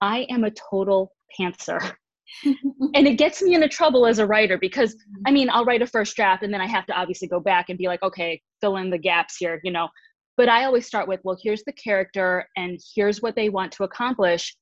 I 0.00 0.26
am 0.30 0.44
a 0.44 0.50
total 0.50 1.12
pantser. 1.38 1.92
and 2.44 3.06
it 3.06 3.16
gets 3.18 3.42
me 3.42 3.54
into 3.54 3.68
trouble 3.68 4.06
as 4.06 4.18
a 4.18 4.26
writer 4.26 4.58
because 4.58 4.94
mm-hmm. 4.94 5.22
I 5.26 5.30
mean, 5.30 5.50
I'll 5.50 5.64
write 5.64 5.82
a 5.82 5.86
first 5.86 6.14
draft 6.16 6.42
and 6.42 6.52
then 6.52 6.60
I 6.60 6.66
have 6.66 6.86
to 6.86 6.92
obviously 6.92 7.28
go 7.28 7.40
back 7.40 7.68
and 7.68 7.78
be 7.78 7.86
like, 7.86 8.02
okay, 8.02 8.40
fill 8.60 8.76
in 8.76 8.90
the 8.90 8.98
gaps 8.98 9.36
here, 9.36 9.60
you 9.64 9.72
know. 9.72 9.88
But 10.36 10.48
I 10.48 10.64
always 10.64 10.86
start 10.86 11.08
with, 11.08 11.20
well, 11.24 11.36
here's 11.42 11.64
the 11.64 11.72
character 11.72 12.46
and 12.56 12.78
here's 12.94 13.20
what 13.20 13.34
they 13.34 13.48
want 13.48 13.72
to 13.72 13.84
accomplish. 13.84 14.56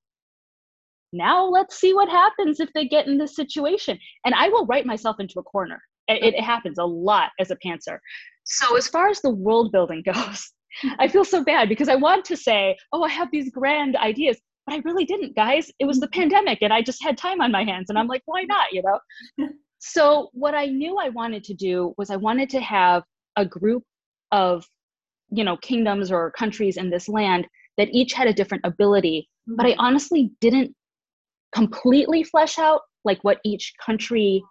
Now 1.13 1.45
let's 1.45 1.81
see 1.81 1.95
what 1.95 2.09
happens 2.09 2.61
if 2.61 2.71
they 2.75 2.87
get 2.87 3.07
in 3.07 3.19
this 3.19 3.35
situation. 3.35 3.99
And 4.25 4.35
I 4.35 4.49
will 4.49 4.67
write 4.67 4.87
myself 4.87 5.17
into 5.19 5.39
a 5.39 5.43
corner. 5.43 5.81
It, 6.09 6.35
it 6.35 6.43
happens 6.43 6.79
a 6.79 6.85
lot 6.85 7.31
as 7.39 7.51
a 7.51 7.57
pantser. 7.57 7.99
So 8.45 8.77
as 8.77 8.89
far 8.89 9.09
as 9.09 9.21
the 9.21 9.31
world 9.31 9.73
building 9.73 10.03
goes, 10.15 10.53
I 10.99 11.09
feel 11.09 11.25
so 11.25 11.43
bad 11.43 11.69
because 11.69 11.89
I 11.89 11.97
want 11.97 12.25
to 12.27 12.37
say, 12.37 12.77
oh, 12.93 13.03
I 13.03 13.11
have 13.11 13.29
these 13.31 13.51
grand 13.51 13.97
ideas, 13.97 14.39
but 14.67 14.75
I 14.75 14.79
really 14.85 15.05
didn't, 15.05 15.35
guys. 15.35 15.71
It 15.79 15.87
was 15.87 16.01
the 16.01 16.09
pandemic 16.09 16.59
and 16.63 16.73
I 16.73 16.83
just 16.83 17.03
had 17.03 17.17
time 17.17 17.41
on 17.41 17.53
my 17.53 17.65
hands. 17.65 17.87
And 17.89 17.99
I'm 17.99 18.07
like, 18.07 18.23
why 18.27 18.43
not, 18.45 18.73
you 18.73 18.83
know? 18.83 19.49
so 19.79 20.29
what 20.33 20.55
I 20.55 20.67
knew 20.67 20.99
I 20.99 21.09
wanted 21.09 21.45
to 21.45 21.55
do 21.55 21.95
was 21.97 22.11
I 22.11 22.17
wanted 22.17 22.51
to 22.51 22.61
have 22.61 23.03
a 23.37 23.47
group 23.47 23.83
of, 24.33 24.67
you 25.31 25.45
know, 25.45 25.57
kingdoms 25.57 26.11
or 26.11 26.33
countries 26.33 26.77
in 26.77 26.91
this 26.91 27.09
land 27.09 27.47
that 27.77 27.89
each 27.93 28.13
had 28.13 28.27
a 28.27 28.33
different 28.33 28.65
ability. 28.67 29.29
But 29.47 29.67
I 29.67 29.71
mm-hmm. 29.71 29.81
honestly 29.81 30.31
didn't 30.41 30.75
completely 31.53 32.23
flesh 32.25 32.59
out 32.59 32.83
like 33.05 33.23
what 33.23 33.39
each 33.45 33.73
country 33.85 34.43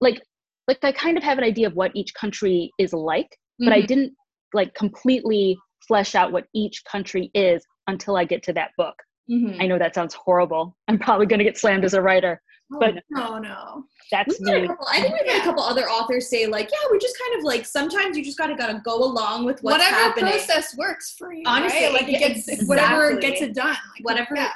like 0.00 0.20
like 0.66 0.82
I 0.82 0.92
kind 0.92 1.16
of 1.16 1.22
have 1.22 1.38
an 1.38 1.44
idea 1.44 1.66
of 1.66 1.74
what 1.74 1.92
each 1.94 2.14
country 2.14 2.70
is 2.78 2.92
like, 2.94 3.28
but 3.58 3.72
I 3.72 3.82
Mhm. 3.82 3.86
didn't 3.86 4.14
like 4.54 4.74
completely 4.74 5.58
flesh 5.86 6.14
out 6.14 6.32
what 6.32 6.46
each 6.54 6.82
country 6.84 7.30
is 7.34 7.64
until 7.86 8.16
I 8.16 8.24
get 8.24 8.42
to 8.44 8.52
that 8.54 8.70
book. 8.78 8.94
Mhm. 9.30 9.60
I 9.60 9.66
know 9.66 9.78
that 9.78 9.94
sounds 9.94 10.14
horrible. 10.14 10.74
I'm 10.88 10.98
probably 10.98 11.26
going 11.26 11.38
to 11.38 11.44
get 11.44 11.58
slammed 11.58 11.84
as 11.84 11.92
a 11.92 12.00
writer, 12.00 12.40
but 12.78 12.94
No, 13.10 13.38
no. 13.38 13.84
that's 14.10 14.38
We've 14.40 14.48
had 14.48 14.58
a 14.58 14.60
me. 14.62 14.66
couple- 14.68 14.86
I 14.90 15.00
think 15.00 15.14
we've 15.20 15.30
had 15.32 15.40
a 15.40 15.44
couple 15.44 15.62
other 15.62 15.88
authors 15.88 16.28
say 16.30 16.46
like, 16.46 16.70
yeah, 16.70 16.88
we 16.90 16.98
just 16.98 17.16
kind 17.18 17.38
of 17.38 17.44
like 17.44 17.64
sometimes 17.66 18.16
you 18.16 18.24
just 18.24 18.38
gotta 18.38 18.54
gotta 18.54 18.80
go 18.84 18.96
along 19.02 19.44
with 19.44 19.62
what's 19.62 19.74
whatever 19.78 19.94
happening. 19.94 20.32
process 20.32 20.76
works 20.76 21.14
for 21.18 21.32
you. 21.32 21.42
Honestly, 21.46 21.84
right? 21.84 21.92
like 21.92 22.08
it 22.08 22.20
yeah, 22.20 22.28
gets 22.28 22.66
whatever 22.66 23.16
gets 23.16 23.40
it 23.42 23.54
done. 23.54 23.68
Like, 23.68 24.02
whatever 24.02 24.34
Yeah. 24.36 24.50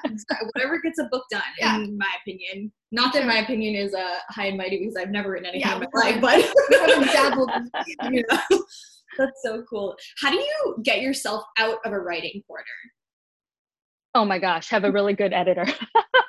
whatever 0.54 0.80
gets 0.80 0.98
a 0.98 1.04
book 1.04 1.24
done 1.30 1.42
Yeah. 1.58 1.76
in 1.76 1.96
my 1.98 2.10
opinion 2.22 2.72
not 2.90 3.12
that 3.12 3.26
my 3.26 3.38
opinion 3.40 3.74
is 3.74 3.92
uh, 3.92 4.18
high 4.30 4.46
and 4.46 4.56
mighty 4.56 4.78
because 4.78 4.96
i've 4.96 5.10
never 5.10 5.30
written 5.32 5.46
anything 5.46 5.68
Yeah, 5.68 5.76
in 5.76 5.86
my 5.92 6.00
life 6.00 6.20
but 6.22 6.36
we 6.70 6.76
haven't 6.78 7.08
dabbled. 7.12 7.50
you 8.10 8.24
know, 8.30 8.62
that's 9.18 9.42
so 9.42 9.62
cool 9.68 9.94
how 10.20 10.30
do 10.30 10.36
you 10.36 10.76
get 10.82 11.00
yourself 11.02 11.44
out 11.58 11.78
of 11.84 11.92
a 11.92 11.98
writing 11.98 12.42
corner 12.46 12.64
Oh 14.14 14.24
my 14.24 14.38
gosh, 14.38 14.68
have 14.70 14.84
a 14.84 14.90
really 14.90 15.12
good 15.12 15.32
editor. 15.34 15.66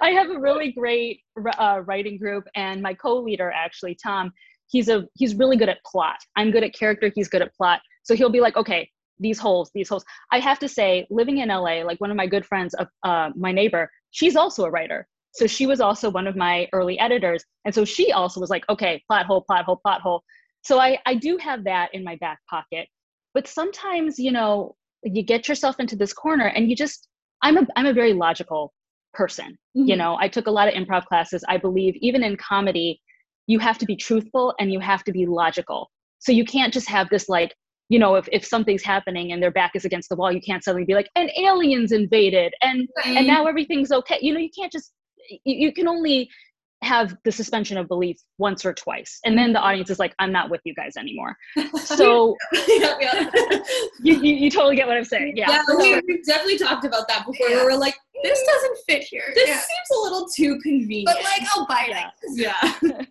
I 0.00 0.10
have 0.10 0.30
a 0.30 0.38
really 0.38 0.72
great 0.72 1.20
uh, 1.58 1.82
writing 1.84 2.18
group, 2.18 2.44
and 2.54 2.82
my 2.82 2.94
co-leader 2.94 3.50
actually, 3.50 3.96
Tom, 4.02 4.32
he's 4.68 4.88
a 4.88 5.06
he's 5.14 5.34
really 5.34 5.56
good 5.56 5.68
at 5.68 5.78
plot. 5.84 6.16
I'm 6.36 6.50
good 6.50 6.64
at 6.64 6.74
character. 6.74 7.10
He's 7.14 7.28
good 7.28 7.42
at 7.42 7.54
plot. 7.54 7.80
So 8.02 8.14
he'll 8.14 8.30
be 8.30 8.40
like, 8.40 8.56
okay, 8.56 8.90
these 9.18 9.38
holes, 9.38 9.70
these 9.74 9.88
holes. 9.88 10.04
I 10.30 10.38
have 10.40 10.58
to 10.60 10.68
say, 10.68 11.06
living 11.10 11.38
in 11.38 11.48
LA, 11.48 11.82
like 11.82 12.00
one 12.00 12.10
of 12.10 12.16
my 12.16 12.26
good 12.26 12.44
friends, 12.44 12.74
uh, 12.78 12.84
uh, 13.02 13.30
my 13.34 13.52
neighbor, 13.52 13.90
she's 14.10 14.36
also 14.36 14.64
a 14.64 14.70
writer. 14.70 15.06
So 15.32 15.46
she 15.46 15.66
was 15.66 15.80
also 15.80 16.10
one 16.10 16.26
of 16.26 16.36
my 16.36 16.68
early 16.72 16.98
editors. 16.98 17.44
And 17.64 17.74
so 17.74 17.84
she 17.84 18.12
also 18.12 18.40
was 18.40 18.50
like, 18.50 18.64
okay, 18.70 19.02
plot 19.06 19.26
hole, 19.26 19.42
plot 19.42 19.64
hole, 19.64 19.76
plot 19.76 20.00
hole. 20.00 20.22
So 20.62 20.78
I, 20.80 20.98
I 21.04 21.14
do 21.14 21.36
have 21.36 21.64
that 21.64 21.94
in 21.94 22.02
my 22.02 22.16
back 22.16 22.38
pocket. 22.48 22.88
But 23.34 23.46
sometimes, 23.46 24.18
you 24.18 24.32
know, 24.32 24.76
you 25.02 25.22
get 25.22 25.46
yourself 25.46 25.78
into 25.78 25.94
this 25.94 26.12
corner 26.12 26.46
and 26.46 26.70
you 26.70 26.76
just, 26.76 27.08
I'm 27.42 27.58
a, 27.58 27.66
I'm 27.76 27.86
a 27.86 27.92
very 27.92 28.14
logical 28.14 28.72
person. 29.16 29.56
Mm-hmm. 29.76 29.88
You 29.88 29.96
know, 29.96 30.16
I 30.20 30.28
took 30.28 30.46
a 30.46 30.50
lot 30.50 30.68
of 30.68 30.74
improv 30.74 31.06
classes. 31.06 31.42
I 31.48 31.56
believe 31.56 31.94
even 31.96 32.22
in 32.22 32.36
comedy, 32.36 33.00
you 33.46 33.58
have 33.58 33.78
to 33.78 33.86
be 33.86 33.96
truthful 33.96 34.54
and 34.60 34.72
you 34.72 34.80
have 34.80 35.04
to 35.04 35.12
be 35.12 35.26
logical. 35.26 35.90
So 36.18 36.32
you 36.32 36.44
can't 36.44 36.72
just 36.72 36.88
have 36.88 37.08
this 37.10 37.28
like, 37.28 37.54
you 37.88 37.98
know, 37.98 38.16
if, 38.16 38.28
if 38.32 38.44
something's 38.44 38.82
happening 38.82 39.32
and 39.32 39.42
their 39.42 39.50
back 39.50 39.72
is 39.74 39.84
against 39.84 40.08
the 40.08 40.16
wall, 40.16 40.32
you 40.32 40.40
can't 40.40 40.62
suddenly 40.62 40.84
be 40.84 40.94
like, 40.94 41.08
and 41.14 41.30
aliens 41.38 41.92
invaded 41.92 42.52
and 42.62 42.88
right. 42.98 43.16
and 43.16 43.26
now 43.26 43.46
everything's 43.46 43.92
okay. 43.92 44.18
You 44.20 44.34
know, 44.34 44.40
you 44.40 44.50
can't 44.56 44.72
just 44.72 44.92
you, 45.28 45.38
you 45.44 45.72
can 45.72 45.88
only 45.88 46.28
have 46.82 47.16
the 47.24 47.32
suspension 47.32 47.78
of 47.78 47.88
belief 47.88 48.18
once 48.38 48.64
or 48.64 48.74
twice. 48.74 49.18
And 49.24 49.36
then 49.36 49.52
the 49.52 49.60
audience 49.60 49.90
is 49.90 49.98
like 49.98 50.14
i'm 50.18 50.32
not 50.32 50.50
with 50.50 50.60
you 50.64 50.74
guys 50.74 50.96
anymore. 50.96 51.36
So 51.76 52.36
yeah, 52.52 52.94
yeah. 53.00 53.30
you, 54.02 54.14
you, 54.20 54.34
you, 54.34 54.50
totally 54.50 54.76
get 54.76 54.86
what 54.86 54.96
i'm 54.96 55.04
saying. 55.04 55.36
Yeah, 55.36 55.50
yeah 55.50 55.76
we, 55.76 55.90
have 55.90 56.02
definitely 56.26 56.58
talked 56.58 56.84
about 56.84 57.08
that 57.08 57.24
before 57.26 57.48
yeah. 57.48 57.58
we 57.58 57.64
were 57.64 57.76
like 57.76 57.94
this 58.22 58.42
doesn't 58.42 58.78
fit 58.88 59.02
here. 59.02 59.22
This 59.34 59.48
seems 59.48 59.88
a 59.94 60.02
little 60.02 60.28
too 60.34 60.58
convenient. 60.60 61.06
But 61.06 61.24
like 61.24 61.48
i'll 61.54 61.66
buy 61.66 61.88
it 61.88 62.28
yeah. 62.34 62.74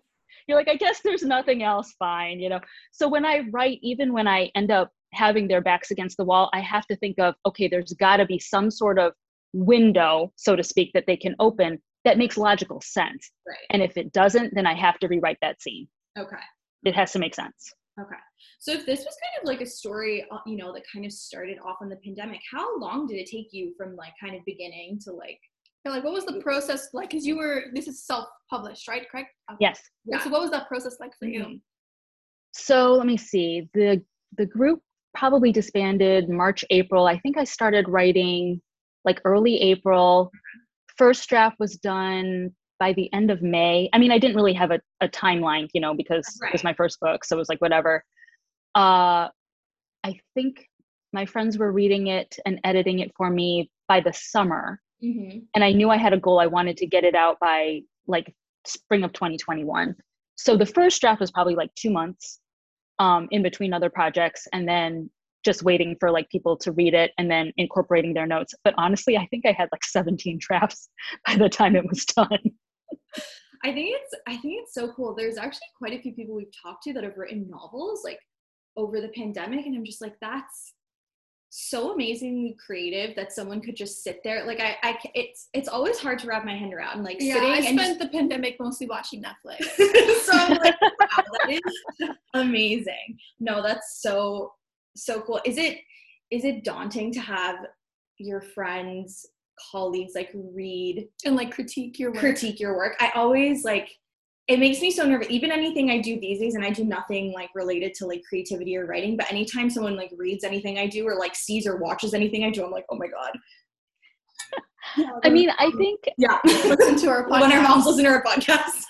You're 0.46 0.58
like 0.58 0.68
i 0.68 0.76
guess 0.76 1.00
there's 1.02 1.22
nothing 1.22 1.62
else. 1.62 1.94
Fine 1.98 2.40
you 2.40 2.48
know? 2.48 2.60
So 2.92 3.08
when 3.08 3.24
i 3.24 3.44
write 3.50 3.78
even 3.82 4.12
when 4.12 4.28
i 4.28 4.50
end 4.54 4.70
up 4.70 4.92
having 5.12 5.48
their 5.48 5.60
backs 5.60 5.90
against 5.90 6.16
the 6.16 6.24
wall 6.24 6.50
i 6.52 6.60
have 6.60 6.86
to 6.86 6.96
think 6.96 7.18
of 7.18 7.34
okay 7.46 7.68
there's 7.68 7.92
got 7.94 8.18
to 8.18 8.26
be 8.26 8.38
some 8.38 8.70
sort 8.70 8.98
of 8.98 9.12
window 9.52 10.32
so 10.36 10.54
to 10.54 10.62
speak 10.62 10.90
that 10.92 11.04
they 11.06 11.16
can 11.16 11.34
open 11.38 11.80
that 12.06 12.18
makes 12.18 12.38
logical 12.38 12.80
sense. 12.80 13.30
Right. 13.46 13.56
And 13.70 13.82
if 13.82 13.96
it 13.96 14.12
doesn't, 14.12 14.54
then 14.54 14.66
I 14.66 14.74
have 14.74 14.98
to 15.00 15.08
rewrite 15.08 15.38
that 15.42 15.60
scene. 15.60 15.88
Okay. 16.18 16.36
It 16.84 16.94
has 16.94 17.12
to 17.12 17.18
make 17.18 17.34
sense. 17.34 17.74
Okay. 18.00 18.16
So 18.60 18.72
if 18.72 18.86
this 18.86 19.00
was 19.00 19.16
kind 19.22 19.42
of 19.42 19.46
like 19.46 19.60
a 19.60 19.66
story, 19.66 20.24
uh, 20.30 20.38
you 20.46 20.56
know, 20.56 20.72
that 20.72 20.84
kind 20.92 21.04
of 21.04 21.12
started 21.12 21.58
off 21.64 21.78
in 21.82 21.88
the 21.88 21.96
pandemic, 21.96 22.40
how 22.50 22.78
long 22.78 23.06
did 23.06 23.16
it 23.16 23.26
take 23.26 23.48
you 23.52 23.74
from 23.76 23.96
like 23.96 24.12
kind 24.22 24.36
of 24.36 24.42
beginning 24.46 25.00
to 25.04 25.12
like 25.12 25.40
like 25.90 26.04
what 26.04 26.12
was 26.12 26.24
the 26.24 26.40
process 26.40 26.88
like 26.92 27.10
because 27.10 27.26
you 27.26 27.36
were 27.36 27.66
this 27.74 27.86
is 27.86 28.04
self-published 28.04 28.88
right 28.88 29.08
correct 29.10 29.30
yes 29.60 29.80
yeah. 30.04 30.18
so 30.18 30.30
what 30.30 30.40
was 30.40 30.50
that 30.50 30.66
process 30.68 30.96
like 31.00 31.12
for 31.18 31.26
mm-hmm. 31.26 31.50
you 31.50 31.60
so 32.52 32.94
let 32.94 33.06
me 33.06 33.16
see 33.16 33.68
the 33.74 34.02
the 34.36 34.46
group 34.46 34.80
probably 35.14 35.52
disbanded 35.52 36.28
march 36.28 36.64
april 36.70 37.06
i 37.06 37.18
think 37.18 37.38
i 37.38 37.44
started 37.44 37.88
writing 37.88 38.60
like 39.04 39.20
early 39.24 39.60
april 39.60 40.30
first 40.96 41.28
draft 41.28 41.56
was 41.58 41.76
done 41.76 42.54
by 42.78 42.92
the 42.92 43.12
end 43.12 43.30
of 43.30 43.42
May. 43.42 43.88
I 43.92 43.98
mean, 43.98 44.12
I 44.12 44.18
didn't 44.18 44.36
really 44.36 44.52
have 44.52 44.70
a, 44.70 44.80
a 45.00 45.08
timeline, 45.08 45.68
you 45.72 45.80
know, 45.80 45.94
because 45.94 46.38
right. 46.42 46.48
it 46.48 46.52
was 46.52 46.64
my 46.64 46.74
first 46.74 47.00
book. 47.00 47.24
So 47.24 47.36
it 47.36 47.38
was 47.38 47.48
like, 47.48 47.60
whatever. 47.60 48.04
Uh, 48.74 49.28
I 50.04 50.20
think 50.34 50.66
my 51.12 51.24
friends 51.24 51.58
were 51.58 51.72
reading 51.72 52.08
it 52.08 52.36
and 52.44 52.60
editing 52.64 52.98
it 52.98 53.12
for 53.16 53.30
me 53.30 53.70
by 53.88 54.00
the 54.00 54.12
summer. 54.12 54.80
Mm-hmm. 55.02 55.38
And 55.54 55.64
I 55.64 55.72
knew 55.72 55.90
I 55.90 55.96
had 55.96 56.12
a 56.12 56.18
goal. 56.18 56.38
I 56.38 56.46
wanted 56.46 56.76
to 56.78 56.86
get 56.86 57.04
it 57.04 57.14
out 57.14 57.38
by 57.40 57.80
like 58.06 58.34
spring 58.66 59.04
of 59.04 59.12
2021. 59.12 59.94
So 60.36 60.56
the 60.56 60.66
first 60.66 61.00
draft 61.00 61.20
was 61.20 61.30
probably 61.30 61.54
like 61.54 61.74
two 61.74 61.90
months 61.90 62.40
um, 62.98 63.28
in 63.30 63.42
between 63.42 63.72
other 63.72 63.90
projects. 63.90 64.46
And 64.52 64.68
then 64.68 65.10
just 65.46 65.62
waiting 65.62 65.96
for 65.98 66.10
like 66.10 66.28
people 66.28 66.58
to 66.58 66.72
read 66.72 66.92
it 66.92 67.12
and 67.16 67.30
then 67.30 67.52
incorporating 67.56 68.12
their 68.12 68.26
notes. 68.26 68.52
But 68.64 68.74
honestly, 68.76 69.16
I 69.16 69.26
think 69.26 69.46
I 69.46 69.52
had 69.52 69.70
like 69.72 69.84
17 69.84 70.38
drafts 70.38 70.90
by 71.26 71.36
the 71.36 71.48
time 71.48 71.74
it 71.74 71.88
was 71.88 72.04
done. 72.04 72.28
I 73.64 73.72
think 73.72 73.96
it's 73.96 74.14
I 74.28 74.36
think 74.36 74.60
it's 74.62 74.74
so 74.74 74.92
cool. 74.92 75.14
There's 75.14 75.38
actually 75.38 75.68
quite 75.78 75.94
a 75.94 76.02
few 76.02 76.12
people 76.12 76.34
we've 76.34 76.52
talked 76.62 76.82
to 76.84 76.92
that 76.92 77.04
have 77.04 77.16
written 77.16 77.48
novels 77.48 78.02
like 78.04 78.18
over 78.76 79.00
the 79.00 79.08
pandemic 79.08 79.64
and 79.64 79.74
I'm 79.74 79.84
just 79.84 80.02
like 80.02 80.16
that's 80.20 80.74
so 81.48 81.94
amazingly 81.94 82.54
creative 82.64 83.16
that 83.16 83.32
someone 83.32 83.62
could 83.62 83.76
just 83.76 84.02
sit 84.04 84.20
there 84.22 84.44
like 84.44 84.60
I, 84.60 84.76
I 84.82 84.98
it's 85.14 85.48
it's 85.54 85.68
always 85.68 85.98
hard 85.98 86.18
to 86.18 86.26
wrap 86.26 86.44
my 86.44 86.54
hand 86.54 86.74
around 86.74 87.02
like 87.02 87.16
yeah, 87.18 87.34
sitting 87.34 87.50
I 87.50 87.60
spent 87.60 87.78
just, 87.78 87.98
the 88.00 88.08
pandemic 88.08 88.56
mostly 88.60 88.86
watching 88.86 89.22
Netflix 89.22 89.64
so 90.24 90.32
I'm 90.32 90.58
like 90.58 90.74
wow 90.82 91.24
that 91.32 91.48
is 91.48 92.08
amazing 92.34 93.16
no 93.40 93.62
that's 93.62 94.02
so 94.02 94.52
so 94.96 95.20
cool. 95.20 95.40
Is 95.44 95.58
it 95.58 95.78
is 96.30 96.44
it 96.44 96.64
daunting 96.64 97.12
to 97.12 97.20
have 97.20 97.56
your 98.18 98.40
friends, 98.40 99.26
colleagues 99.70 100.12
like 100.14 100.30
read 100.34 101.08
and 101.24 101.36
like 101.36 101.52
critique 101.52 101.98
your 101.98 102.12
work? 102.12 102.20
Critique 102.20 102.60
your 102.60 102.76
work. 102.76 102.96
I 103.00 103.12
always 103.14 103.64
like 103.64 103.90
it 104.48 104.60
makes 104.60 104.80
me 104.80 104.90
so 104.92 105.04
nervous. 105.04 105.28
Even 105.28 105.50
anything 105.50 105.90
I 105.90 106.00
do 106.00 106.20
these 106.20 106.38
days, 106.38 106.54
and 106.54 106.64
I 106.64 106.70
do 106.70 106.84
nothing 106.84 107.32
like 107.32 107.50
related 107.54 107.94
to 107.94 108.06
like 108.06 108.22
creativity 108.28 108.76
or 108.76 108.86
writing, 108.86 109.16
but 109.16 109.30
anytime 109.30 109.68
someone 109.68 109.96
like 109.96 110.12
reads 110.16 110.44
anything 110.44 110.78
I 110.78 110.86
do 110.86 111.06
or 111.06 111.16
like 111.16 111.34
sees 111.34 111.66
or 111.66 111.76
watches 111.78 112.14
anything 112.14 112.44
I 112.44 112.50
do, 112.50 112.64
I'm 112.64 112.70
like, 112.70 112.86
oh 112.90 112.96
my 112.96 113.08
God. 113.08 113.32
Yeah, 114.96 115.10
I 115.24 115.30
mean, 115.30 115.50
I 115.58 115.70
think 115.72 116.00
yeah. 116.16 116.38
listen 116.44 116.96
to 116.96 117.08
our 117.08 117.26
podcast. 117.26 117.40
when 117.40 117.52
our 117.52 117.62
moms 117.62 117.86
listen 117.86 118.04
to 118.04 118.10
our 118.10 118.22
podcast. 118.22 118.84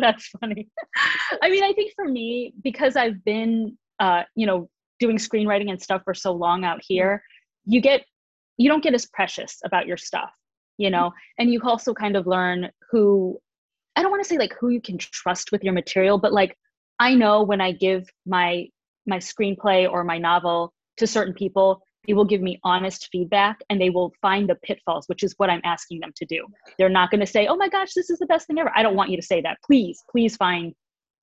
That's 0.00 0.28
funny. 0.40 0.68
I 1.42 1.50
mean, 1.50 1.62
I 1.62 1.72
think 1.74 1.92
for 1.94 2.08
me, 2.08 2.54
because 2.64 2.96
I've 2.96 3.22
been 3.24 3.76
uh, 4.00 4.22
you 4.34 4.46
know, 4.46 4.68
doing 4.98 5.16
screenwriting 5.16 5.70
and 5.70 5.80
stuff 5.80 6.02
for 6.04 6.14
so 6.14 6.32
long 6.32 6.64
out 6.64 6.80
here, 6.82 7.22
you 7.64 7.80
get 7.80 8.04
you 8.56 8.68
don't 8.68 8.82
get 8.82 8.94
as 8.94 9.06
precious 9.06 9.58
about 9.64 9.86
your 9.86 9.96
stuff, 9.96 10.30
you 10.76 10.90
know, 10.90 11.12
and 11.38 11.50
you 11.50 11.60
also 11.62 11.94
kind 11.94 12.16
of 12.16 12.26
learn 12.26 12.68
who 12.90 13.38
I 13.96 14.02
don't 14.02 14.10
want 14.10 14.22
to 14.22 14.28
say 14.28 14.38
like 14.38 14.54
who 14.58 14.70
you 14.70 14.80
can 14.80 14.98
trust 14.98 15.52
with 15.52 15.62
your 15.62 15.72
material, 15.72 16.18
but 16.18 16.32
like 16.32 16.56
I 16.98 17.14
know 17.14 17.42
when 17.42 17.60
I 17.60 17.72
give 17.72 18.08
my 18.26 18.66
my 19.06 19.18
screenplay 19.18 19.90
or 19.90 20.04
my 20.04 20.18
novel 20.18 20.72
to 20.98 21.06
certain 21.06 21.34
people, 21.34 21.80
they 22.06 22.12
will 22.12 22.24
give 22.24 22.42
me 22.42 22.60
honest 22.64 23.08
feedback 23.10 23.60
and 23.68 23.80
they 23.80 23.90
will 23.90 24.12
find 24.20 24.48
the 24.48 24.54
pitfalls, 24.56 25.06
which 25.06 25.22
is 25.22 25.34
what 25.38 25.50
I'm 25.50 25.60
asking 25.64 26.00
them 26.00 26.12
to 26.16 26.26
do. 26.26 26.46
They're 26.78 26.88
not 26.88 27.10
going 27.10 27.20
to 27.20 27.26
say, 27.26 27.46
"Oh 27.46 27.56
my 27.56 27.68
gosh, 27.68 27.92
this 27.94 28.10
is 28.10 28.18
the 28.18 28.26
best 28.26 28.46
thing 28.46 28.58
ever." 28.58 28.72
I 28.74 28.82
don't 28.82 28.96
want 28.96 29.10
you 29.10 29.16
to 29.16 29.22
say 29.22 29.40
that. 29.42 29.58
Please, 29.64 30.02
please 30.10 30.36
find 30.36 30.74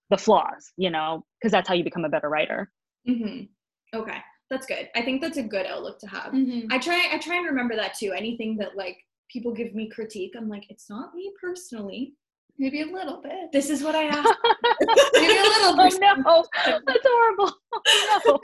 the 0.09 0.17
flaws, 0.17 0.71
you 0.77 0.89
know, 0.89 1.25
because 1.39 1.51
that's 1.51 1.67
how 1.67 1.75
you 1.75 1.83
become 1.83 2.05
a 2.05 2.09
better 2.09 2.29
writer. 2.29 2.71
Mm-hmm. 3.07 3.45
Okay, 3.97 4.17
that's 4.49 4.65
good. 4.65 4.89
I 4.95 5.01
think 5.01 5.21
that's 5.21 5.37
a 5.37 5.43
good 5.43 5.65
outlook 5.65 5.99
to 5.99 6.07
have. 6.07 6.33
Mm-hmm. 6.33 6.71
I 6.71 6.77
try. 6.77 7.09
I 7.11 7.17
try 7.17 7.37
and 7.37 7.45
remember 7.45 7.75
that 7.75 7.97
too. 7.97 8.13
Anything 8.13 8.57
that 8.57 8.75
like 8.75 8.97
people 9.29 9.53
give 9.53 9.75
me 9.75 9.89
critique, 9.89 10.33
I'm 10.37 10.49
like, 10.49 10.69
it's 10.69 10.89
not 10.89 11.13
me 11.13 11.31
personally. 11.41 12.13
Maybe 12.59 12.81
a 12.81 12.87
little 12.87 13.21
bit. 13.21 13.51
This 13.53 13.69
is 13.69 13.83
what 13.83 13.93
I 13.93 14.05
asked. 14.05 14.33
Maybe 15.13 15.37
a 15.37 15.43
little 15.43 15.77
bit. 15.77 15.93
Oh 16.25 16.45
no, 16.67 16.79
that's 16.87 17.07
horrible. 17.07 17.53
no. 18.25 18.39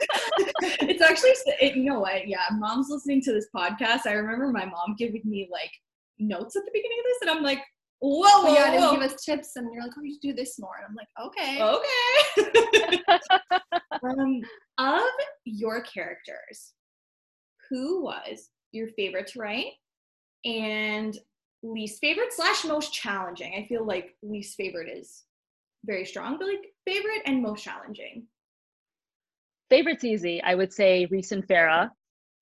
it's 0.88 1.02
actually, 1.02 1.32
it, 1.60 1.74
you 1.74 1.84
know 1.84 1.98
what? 1.98 2.28
Yeah, 2.28 2.44
mom's 2.52 2.90
listening 2.90 3.22
to 3.22 3.32
this 3.32 3.48
podcast. 3.54 4.06
I 4.06 4.12
remember 4.12 4.48
my 4.52 4.66
mom 4.66 4.94
giving 4.96 5.22
me 5.24 5.48
like 5.50 5.72
notes 6.20 6.54
at 6.54 6.64
the 6.64 6.70
beginning 6.72 6.98
of 7.00 7.04
this, 7.04 7.18
and 7.22 7.30
I'm 7.30 7.42
like, 7.42 7.58
whoa, 8.04 8.42
whoa, 8.42 8.54
yeah, 8.54 8.78
whoa. 8.78 8.92
give 8.92 9.02
us 9.02 9.24
tips, 9.24 9.56
and 9.56 9.72
you're 9.72 9.82
like, 9.82 9.92
oh, 9.96 10.02
you 10.02 10.12
should 10.12 10.20
do 10.20 10.32
this 10.34 10.58
more, 10.58 10.72
and 10.76 10.86
I'm 10.86 10.94
like, 10.94 11.08
okay, 11.26 11.62
okay. 11.62 13.00
um, 14.02 14.42
of 14.78 15.10
your 15.44 15.82
characters, 15.82 16.74
who 17.70 18.02
was 18.02 18.50
your 18.72 18.88
favorite 18.88 19.28
to 19.28 19.38
write, 19.38 19.72
and 20.44 21.16
least 21.62 22.00
favorite 22.00 22.32
slash 22.32 22.64
most 22.64 22.92
challenging? 22.92 23.54
I 23.56 23.66
feel 23.66 23.86
like 23.86 24.14
least 24.22 24.56
favorite 24.56 24.90
is 24.94 25.22
very 25.86 26.04
strong, 26.04 26.36
but 26.38 26.48
like 26.48 26.72
favorite 26.86 27.22
and 27.24 27.42
most 27.42 27.64
challenging. 27.64 28.26
Favorite's 29.70 30.04
easy. 30.04 30.42
I 30.42 30.54
would 30.54 30.72
say 30.72 31.06
Reese 31.06 31.32
and 31.32 31.46
Farah. 31.46 31.90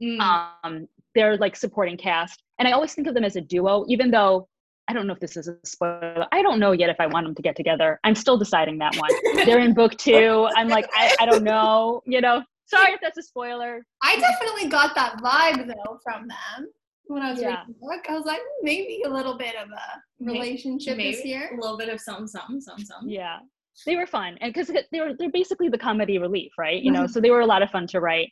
Mm. 0.02 0.50
Um, 0.64 0.88
they're 1.14 1.36
like 1.36 1.54
supporting 1.54 1.96
cast, 1.96 2.42
and 2.58 2.66
I 2.66 2.72
always 2.72 2.94
think 2.94 3.06
of 3.06 3.14
them 3.14 3.24
as 3.24 3.36
a 3.36 3.40
duo, 3.40 3.84
even 3.86 4.10
though 4.10 4.48
I 4.88 4.92
don't 4.92 5.06
know 5.06 5.12
if 5.12 5.20
this 5.20 5.36
is 5.36 5.48
a 5.48 5.56
spoiler. 5.64 6.26
I 6.32 6.42
don't 6.42 6.58
know 6.58 6.72
yet 6.72 6.90
if 6.90 6.96
I 6.98 7.06
want 7.06 7.26
them 7.26 7.34
to 7.34 7.42
get 7.42 7.56
together. 7.56 8.00
I'm 8.04 8.14
still 8.14 8.36
deciding 8.36 8.78
that 8.78 8.96
one. 8.96 9.10
They're 9.46 9.60
in 9.60 9.74
book 9.74 9.96
two. 9.96 10.48
I'm 10.56 10.68
like, 10.68 10.88
I, 10.94 11.14
I 11.20 11.26
don't 11.26 11.44
know, 11.44 12.02
you 12.06 12.20
know. 12.20 12.42
Sorry 12.66 12.92
if 12.92 13.00
that's 13.00 13.18
a 13.18 13.22
spoiler. 13.22 13.84
I 14.02 14.18
definitely 14.18 14.68
got 14.68 14.94
that 14.94 15.18
vibe 15.18 15.66
though 15.66 15.98
from 16.02 16.26
them 16.28 16.68
when 17.04 17.22
I 17.22 17.30
was 17.30 17.40
yeah. 17.40 17.48
reading 17.48 17.64
the 17.68 17.86
book. 17.86 18.06
I 18.08 18.14
was 18.14 18.24
like, 18.24 18.40
hmm, 18.40 18.64
maybe 18.64 19.02
a 19.04 19.08
little 19.08 19.36
bit 19.36 19.54
of 19.56 19.68
a 19.68 20.24
relationship 20.24 20.96
maybe, 20.96 21.16
this 21.16 21.24
year. 21.24 21.50
A 21.52 21.60
little 21.60 21.76
bit 21.76 21.88
of 21.88 22.00
some, 22.00 22.26
some, 22.26 22.60
some, 22.60 22.78
some. 22.78 23.08
Yeah. 23.08 23.38
They 23.86 23.96
were 23.96 24.06
fun. 24.06 24.36
And 24.40 24.52
because 24.52 24.70
they 24.90 25.00
were 25.00 25.14
they're 25.18 25.30
basically 25.30 25.68
the 25.68 25.78
comedy 25.78 26.18
relief, 26.18 26.52
right? 26.58 26.82
You 26.82 26.92
mm-hmm. 26.92 27.02
know, 27.02 27.06
so 27.06 27.20
they 27.20 27.30
were 27.30 27.40
a 27.40 27.46
lot 27.46 27.62
of 27.62 27.70
fun 27.70 27.86
to 27.88 28.00
write 28.00 28.30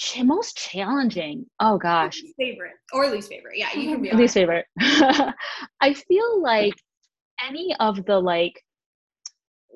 ch- 0.00 0.22
most 0.22 0.56
challenging. 0.56 1.44
Oh 1.60 1.76
gosh. 1.78 2.22
Least 2.22 2.34
favorite 2.38 2.72
or 2.92 3.08
least 3.10 3.28
favorite. 3.28 3.56
Yeah, 3.56 3.68
you 3.76 3.90
can 3.92 4.02
be 4.02 4.10
least 4.14 4.34
favorite. 4.34 4.66
I 4.80 5.94
feel 5.94 6.42
like 6.42 6.74
any 7.46 7.76
of 7.80 8.04
the 8.06 8.18
like 8.18 8.54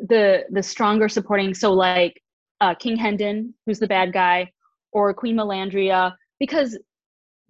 the 0.09 0.45
the 0.50 0.62
stronger 0.62 1.09
supporting. 1.09 1.52
So 1.54 1.73
like 1.73 2.21
uh, 2.61 2.75
King 2.75 2.97
Hendon, 2.97 3.54
who's 3.66 3.78
the 3.78 3.87
bad 3.87 4.12
guy, 4.12 4.50
or 4.93 5.12
Queen 5.12 5.37
Melandria, 5.37 6.12
because 6.40 6.78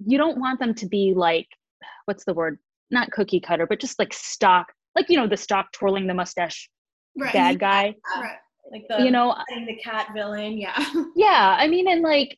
you 0.05 0.19
don't 0.19 0.39
want 0.39 0.59
them 0.59 0.75
to 0.75 0.87
be 0.87 1.13
like 1.15 1.47
what's 2.07 2.25
the 2.25 2.35
word 2.35 2.59
not 2.91 3.11
cookie 3.13 3.41
cutter, 3.41 3.67
but 3.67 3.81
just 3.81 3.99
like 3.99 4.13
stock, 4.13 4.67
like 4.97 5.09
you 5.09 5.17
know 5.17 5.29
the 5.29 5.37
stock 5.37 5.73
twirling 5.73 6.07
the 6.07 6.15
mustache 6.15 6.69
Right. 7.17 7.33
bad 7.33 7.61
guy. 7.61 7.95
Right. 8.21 8.37
Like 8.73 8.87
the 8.89 9.05
You 9.05 9.11
know, 9.13 9.37
the 9.67 9.77
cat 9.77 10.09
villain. 10.15 10.59
Yeah. 10.59 10.77
yeah. 11.15 11.55
I 11.59 11.69
mean, 11.69 11.87
and 11.89 12.03
like, 12.03 12.37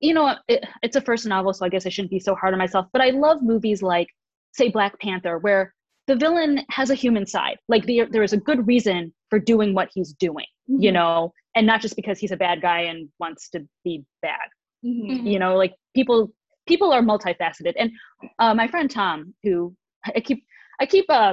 you 0.00 0.14
know, 0.14 0.34
it, 0.48 0.64
it's 0.82 0.96
a 0.96 1.00
first 1.00 1.26
novel, 1.26 1.52
so 1.52 1.64
I 1.64 1.68
guess 1.68 1.86
I 1.86 1.88
shouldn't 1.88 2.10
be 2.10 2.20
so 2.20 2.34
hard 2.34 2.52
on 2.54 2.58
myself. 2.58 2.86
But 2.92 3.02
I 3.02 3.10
love 3.10 3.42
movies 3.42 3.82
like, 3.82 4.08
say, 4.52 4.68
Black 4.68 4.98
Panther, 5.00 5.38
where 5.38 5.74
the 6.06 6.16
villain 6.16 6.64
has 6.70 6.90
a 6.90 6.94
human 6.94 7.26
side. 7.26 7.58
Like 7.68 7.86
there, 7.86 8.06
there 8.10 8.22
is 8.22 8.32
a 8.32 8.36
good 8.38 8.66
reason 8.66 9.12
for 9.30 9.38
doing 9.38 9.74
what 9.74 9.88
he's 9.94 10.12
doing. 10.14 10.46
You 10.66 10.90
Mhm. 10.90 10.94
know, 10.94 11.32
and 11.54 11.66
not 11.66 11.80
just 11.80 11.96
because 11.96 12.18
he's 12.18 12.32
a 12.32 12.36
bad 12.36 12.62
guy 12.62 12.80
and 12.82 13.08
wants 13.18 13.50
to 13.50 13.66
be 13.84 14.04
bad. 14.22 14.48
Mhm. 14.84 15.24
you 15.32 15.38
know 15.38 15.56
like 15.56 15.72
people 15.94 16.30
people 16.66 16.92
are 16.92 17.00
multifaceted 17.00 17.72
and 17.78 17.90
uh, 18.38 18.52
my 18.54 18.66
friend 18.68 18.90
tom 18.90 19.32
who 19.42 19.74
i 20.14 20.20
keep 20.20 20.44
i 20.78 20.84
keep 20.84 21.06
uh 21.08 21.32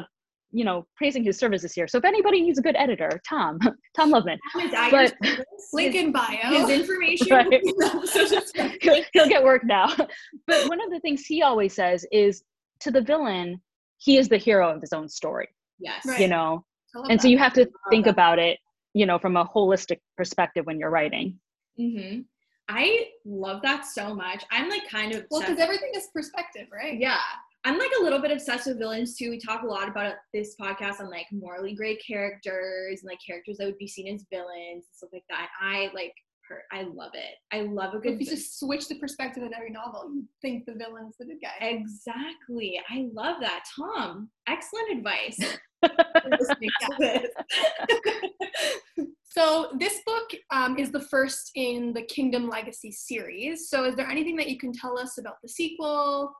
you 0.52 0.66
know 0.66 0.86
praising 0.96 1.24
his 1.24 1.38
services 1.38 1.74
here 1.74 1.88
so 1.88 1.98
if 1.98 2.06
anybody 2.06 2.42
needs 2.42 2.60
a 2.60 2.62
good 2.62 2.76
editor 2.76 3.10
tom 3.28 3.58
tom 3.96 4.12
loveman 4.12 4.38
His 4.60 4.72
But- 4.72 5.14
Link 5.74 5.94
his- 5.94 6.04
in 6.04 6.12
bio. 6.12 6.38
His 6.44 6.70
information. 6.82 7.28
Right. 7.32 7.46
will 7.46 7.52
be 7.52 7.58
in 7.70 7.76
the 7.78 7.86
episode 7.96 8.30
description. 8.30 8.78
he'll, 8.82 9.04
he'll 9.14 9.30
get 9.30 9.44
work 9.44 9.64
now 9.64 9.88
but 10.48 10.68
one 10.70 10.82
of 10.82 10.90
the 10.92 11.00
things 11.02 11.26
he 11.26 11.42
always 11.42 11.74
says 11.74 12.06
is 12.12 12.44
to 12.82 12.92
the 12.92 13.02
villain 13.02 13.62
he 13.98 14.18
is 14.18 14.28
the 14.28 14.38
hero 14.38 14.70
of 14.74 14.82
his 14.82 14.94
own 14.94 15.08
story 15.08 15.48
yes. 15.80 16.06
Right. 16.06 16.20
you 16.20 16.28
know 16.28 16.66
I 16.96 17.00
love 17.00 17.08
and 17.12 17.22
so 17.22 17.28
you 17.28 17.38
have 17.38 17.54
to 17.54 17.70
think 17.90 18.06
that. 18.06 18.12
about 18.12 18.40
it 18.40 18.60
you 18.94 19.06
know 19.06 19.18
from 19.20 19.38
a 19.38 19.46
holistic 19.46 20.00
perspective 20.18 20.66
when 20.66 20.80
you're 20.80 20.90
writing 20.90 21.40
Mm-hmm. 21.80 22.22
I 22.68 23.06
love 23.26 23.62
that 23.64 23.86
so 23.86 24.14
much. 24.14 24.44
I'm 24.52 24.70
like 24.70 24.88
kind 24.90 25.14
of 25.14 25.26
well, 25.32 25.40
because 25.42 25.58
everything 25.58 25.92
is 25.96 26.08
perspective, 26.14 26.68
right? 26.72 26.98
yeah. 27.00 27.18
I'm 27.64 27.78
like 27.78 27.92
a 28.00 28.04
little 28.04 28.20
bit 28.20 28.32
obsessed 28.32 28.66
with 28.68 28.80
villains 28.80 29.16
too. 29.16 29.30
We 29.30 29.40
talk 29.40 29.62
a 29.64 29.68
lot 29.68 29.88
about 29.88 30.16
this 30.34 30.56
podcast 30.60 31.00
on 31.00 31.10
like 31.12 31.28
morally 31.32 31.76
great 31.76 32.02
characters 32.06 33.02
and 33.02 33.10
like 33.10 33.20
characters 33.26 33.58
that 33.58 33.66
would 33.66 33.78
be 33.78 33.88
seen 33.88 34.14
as 34.14 34.26
villains 34.32 34.86
and 34.88 34.96
stuff 34.96 35.10
like 35.14 35.24
that. 35.30 35.50
I 35.62 35.92
like 35.94 36.14
her. 36.50 36.64
I 36.72 36.84
love 36.84 37.12
it. 37.14 37.36
I 37.52 37.62
love 37.62 37.94
a 37.94 37.98
If 37.98 38.04
good. 38.04 38.12
you 38.14 38.18
vi- 38.26 38.32
just 38.32 38.60
switch 38.60 38.88
the 38.88 38.96
perspective 38.96 39.44
in 39.44 39.54
every 39.54 39.70
novel, 39.70 40.10
you 40.14 40.26
think 40.42 40.66
the 40.66 40.74
villain's 40.74 41.16
the 41.20 41.26
good 41.26 41.38
guy. 41.42 41.66
Exactly. 41.68 42.80
I 42.90 43.08
love 43.14 43.38
that. 43.42 43.64
Tom, 43.76 44.30
excellent 44.48 44.98
advice. 44.98 45.38
for 45.84 46.30
listening 46.40 46.70
to 46.82 46.96
this. 47.00 47.28
So 49.24 49.70
this 49.80 50.02
book 50.06 50.30
um, 50.52 50.78
is 50.78 50.92
the 50.92 51.00
first 51.00 51.52
in 51.56 51.94
the 51.94 52.02
Kingdom 52.02 52.50
Legacy 52.50 52.92
series. 52.92 53.70
So 53.70 53.86
is 53.86 53.96
there 53.96 54.10
anything 54.10 54.36
that 54.36 54.50
you 54.50 54.60
can 54.60 54.74
tell 54.74 55.00
us 55.00 55.18
about 55.18 55.36
the 55.42 55.48
sequel? 55.48 56.34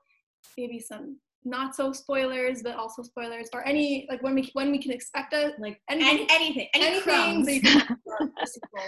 Maybe 0.56 0.78
some 0.78 1.18
not 1.44 1.74
so 1.74 1.92
spoilers, 1.92 2.62
but 2.62 2.76
also 2.76 3.02
spoilers, 3.02 3.48
or 3.52 3.66
any 3.66 4.06
like 4.08 4.22
when 4.22 4.34
we 4.34 4.50
when 4.52 4.70
we 4.70 4.78
can 4.80 4.92
expect 4.92 5.32
it, 5.32 5.54
like 5.58 5.80
anything, 5.90 6.26
any, 6.30 6.46
anything, 6.46 6.68
any 6.74 6.86
anything 6.86 7.02
crumbs. 7.02 7.46
that 7.46 7.54
you 7.54 7.60
can 7.62 7.70
tell 7.70 7.88
us 7.88 7.98
about 8.16 8.30
the 8.40 8.46
sequel. 8.46 8.84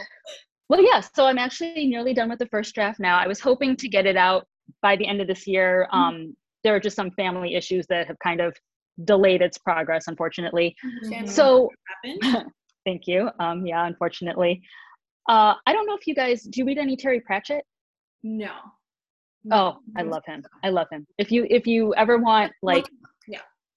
Well, 0.68 0.82
yeah. 0.82 1.00
So 1.00 1.26
I'm 1.26 1.38
actually 1.38 1.86
nearly 1.86 2.14
done 2.14 2.28
with 2.28 2.38
the 2.38 2.46
first 2.46 2.74
draft 2.74 3.00
now. 3.00 3.18
I 3.18 3.26
was 3.26 3.40
hoping 3.40 3.76
to 3.76 3.88
get 3.88 4.06
it 4.06 4.16
out 4.16 4.46
by 4.82 4.96
the 4.96 5.06
end 5.06 5.20
of 5.20 5.26
this 5.26 5.46
year. 5.46 5.88
Um, 5.92 6.34
there 6.62 6.74
are 6.74 6.80
just 6.80 6.96
some 6.96 7.10
family 7.12 7.54
issues 7.54 7.86
that 7.88 8.06
have 8.06 8.18
kind 8.20 8.40
of 8.40 8.56
delayed 9.04 9.42
its 9.42 9.58
progress, 9.58 10.06
unfortunately. 10.06 10.74
Mhm. 11.04 11.28
So 11.28 11.68
thank 12.86 13.06
you. 13.06 13.30
Um, 13.40 13.66
yeah, 13.66 13.86
unfortunately. 13.86 14.62
Uh, 15.28 15.54
I 15.66 15.72
don't 15.72 15.86
know 15.86 15.96
if 15.96 16.06
you 16.06 16.14
guys 16.14 16.42
do 16.42 16.60
you 16.60 16.66
read 16.66 16.78
any 16.78 16.96
Terry 16.96 17.20
Pratchett? 17.20 17.64
No. 18.22 18.52
Oh, 19.52 19.76
I 19.96 20.02
love 20.02 20.22
him. 20.26 20.42
I 20.62 20.70
love 20.70 20.86
him. 20.90 21.06
If 21.18 21.30
you 21.30 21.46
if 21.50 21.66
you 21.66 21.94
ever 21.94 22.18
want 22.18 22.52
like 22.62 22.86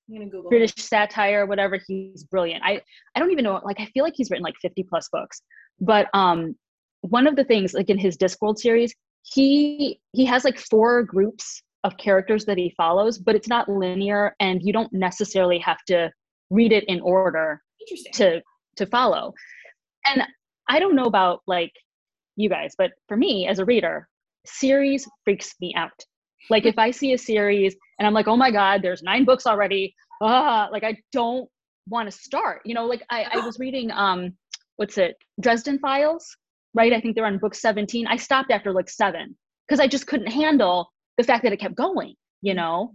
I'm 0.09 0.15
gonna 0.15 0.29
Google. 0.29 0.49
British 0.49 0.73
satire, 0.75 1.45
whatever, 1.45 1.79
he's 1.85 2.23
brilliant. 2.23 2.63
I 2.63 2.81
I 3.15 3.19
don't 3.19 3.31
even 3.31 3.43
know. 3.43 3.59
Like 3.63 3.79
I 3.79 3.85
feel 3.87 4.03
like 4.03 4.13
he's 4.15 4.29
written 4.29 4.43
like 4.43 4.55
50 4.61 4.83
plus 4.83 5.09
books. 5.11 5.41
But 5.79 6.07
um, 6.13 6.55
one 7.01 7.27
of 7.27 7.35
the 7.35 7.43
things 7.43 7.73
like 7.73 7.89
in 7.89 7.97
his 7.97 8.17
Discworld 8.17 8.57
series, 8.57 8.93
he 9.23 9.99
he 10.13 10.25
has 10.25 10.43
like 10.43 10.57
four 10.57 11.03
groups 11.03 11.61
of 11.83 11.97
characters 11.97 12.45
that 12.45 12.57
he 12.57 12.73
follows, 12.77 13.17
but 13.17 13.35
it's 13.35 13.47
not 13.47 13.69
linear, 13.69 14.35
and 14.39 14.61
you 14.63 14.71
don't 14.71 14.91
necessarily 14.93 15.59
have 15.59 15.83
to 15.87 16.09
read 16.49 16.71
it 16.71 16.85
in 16.85 17.01
order 17.01 17.61
to 18.13 18.41
to 18.77 18.85
follow. 18.85 19.33
And 20.05 20.23
I 20.69 20.79
don't 20.79 20.95
know 20.95 21.05
about 21.05 21.41
like 21.47 21.73
you 22.37 22.49
guys, 22.49 22.73
but 22.77 22.91
for 23.07 23.17
me 23.17 23.47
as 23.47 23.59
a 23.59 23.65
reader, 23.65 24.07
series 24.47 25.07
freaks 25.23 25.53
me 25.61 25.73
out. 25.75 25.91
Like 26.49 26.65
if 26.65 26.77
I 26.77 26.91
see 26.91 27.13
a 27.13 27.17
series 27.17 27.75
and 27.99 28.07
I'm 28.07 28.13
like, 28.13 28.27
oh 28.27 28.37
my 28.37 28.51
god, 28.51 28.81
there's 28.81 29.03
nine 29.03 29.25
books 29.25 29.45
already. 29.45 29.93
Ah, 30.21 30.69
like 30.71 30.83
I 30.83 30.97
don't 31.11 31.49
want 31.87 32.09
to 32.09 32.17
start. 32.17 32.61
You 32.65 32.73
know, 32.73 32.85
like 32.85 33.03
I, 33.09 33.25
I 33.31 33.45
was 33.45 33.59
reading 33.59 33.91
um, 33.91 34.33
what's 34.77 34.97
it, 34.97 35.15
Dresden 35.41 35.79
Files, 35.79 36.25
right? 36.73 36.93
I 36.93 37.01
think 37.01 37.15
they're 37.15 37.25
on 37.25 37.37
book 37.37 37.55
17. 37.55 38.07
I 38.07 38.15
stopped 38.15 38.51
after 38.51 38.71
like 38.71 38.89
seven 38.89 39.35
because 39.67 39.79
I 39.79 39.87
just 39.87 40.07
couldn't 40.07 40.31
handle 40.31 40.89
the 41.17 41.23
fact 41.23 41.43
that 41.43 41.53
it 41.53 41.57
kept 41.57 41.75
going. 41.75 42.15
You 42.41 42.53
know, 42.53 42.93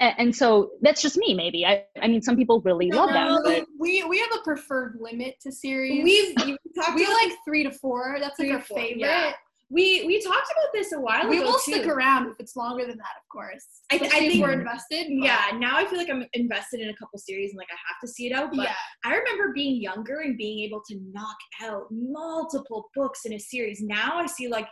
and, 0.00 0.14
and 0.18 0.36
so 0.36 0.70
that's 0.80 1.02
just 1.02 1.16
me. 1.16 1.34
Maybe 1.34 1.64
I, 1.66 1.84
I 2.00 2.08
mean, 2.08 2.22
some 2.22 2.36
people 2.36 2.60
really 2.62 2.90
love 2.90 3.10
that, 3.10 3.28
No, 3.28 3.42
but 3.44 3.66
we 3.78 4.02
we 4.04 4.18
have 4.18 4.30
a 4.34 4.42
preferred 4.42 4.96
limit 5.00 5.36
to 5.42 5.52
series. 5.52 6.02
We've 6.02 6.34
we 6.44 6.56
talked 6.74 6.94
we 6.96 7.04
about 7.04 7.14
like 7.22 7.32
three 7.46 7.64
to 7.64 7.70
four. 7.70 8.16
That's 8.20 8.36
Three 8.36 8.50
like 8.50 8.58
our 8.58 8.64
favorite. 8.64 9.00
yeah. 9.00 9.32
We 9.70 10.04
we 10.06 10.20
talked 10.22 10.50
about 10.50 10.70
this 10.72 10.92
a 10.92 11.00
while 11.00 11.28
We 11.28 11.36
ago 11.38 11.44
We 11.46 11.50
will 11.52 11.58
too. 11.58 11.72
stick 11.72 11.86
around 11.86 12.28
if 12.28 12.34
it's 12.38 12.56
longer 12.56 12.86
than 12.86 12.96
that, 12.96 13.14
of 13.20 13.28
course. 13.30 13.66
I- 13.92 13.96
I 13.96 14.08
think- 14.08 14.42
we're 14.42 14.52
invested. 14.52 15.06
but- 15.08 15.24
Yeah, 15.24 15.50
now 15.58 15.76
I 15.76 15.84
feel 15.86 15.98
like 15.98 16.08
I'm 16.10 16.24
invested 16.32 16.80
in 16.80 16.88
a 16.88 16.96
couple 16.96 17.18
series 17.18 17.50
and 17.50 17.58
like 17.58 17.68
I 17.70 17.76
have 17.88 18.00
to 18.02 18.08
see 18.08 18.26
it 18.28 18.32
out. 18.32 18.50
But 18.54 18.64
yeah. 18.64 18.74
I 19.04 19.14
remember 19.16 19.52
being 19.54 19.80
younger 19.80 20.20
and 20.20 20.36
being 20.38 20.60
able 20.64 20.82
to 20.88 20.98
knock 21.12 21.36
out 21.62 21.86
multiple 21.90 22.88
books 22.94 23.24
in 23.26 23.34
a 23.34 23.38
series. 23.38 23.80
Now 23.82 24.12
I 24.18 24.26
see 24.26 24.48
like 24.48 24.68